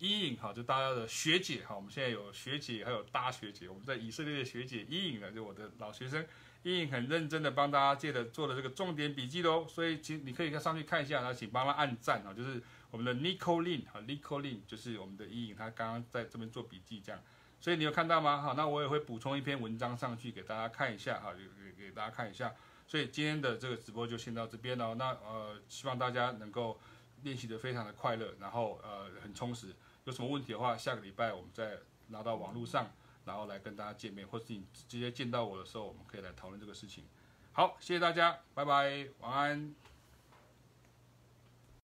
[0.00, 3.68] 伊影哈，就大家的学姐哈，我们现在有学姐，还有大学姐。
[3.68, 6.26] 我们在以色列的学姐伊影呢，就我的老学生，
[6.62, 9.66] 伊颖很认真的帮大家借的做了这个重点笔记喽。
[9.66, 17.20] 所以请你可以上去看一下，然后请帮他按赞啊，就是我们的 Nicolin 哈，Nicolin 就是我们的伊颖，他刚刚在这边做笔记这样。
[17.60, 18.40] 所以你有看到吗？
[18.42, 22.52] 好，那我也会补充一篇文章上去给大家看一下，哈，给给大家看一下。
[22.88, 24.94] 所以今天的这个直播就先到这边了。
[24.96, 26.78] 那呃，希望大家能够
[27.22, 29.68] 练习的非常的快乐，然后呃很充实。
[30.04, 31.78] 有什么问题的话，下个礼拜我们再
[32.08, 32.90] 拿到网络上，
[33.24, 37.04] 然后来跟大家见面，或是你直接见到我的时候，我们可以来讨论这个事情。
[37.52, 39.91] 好，谢谢大家，拜拜，晚安。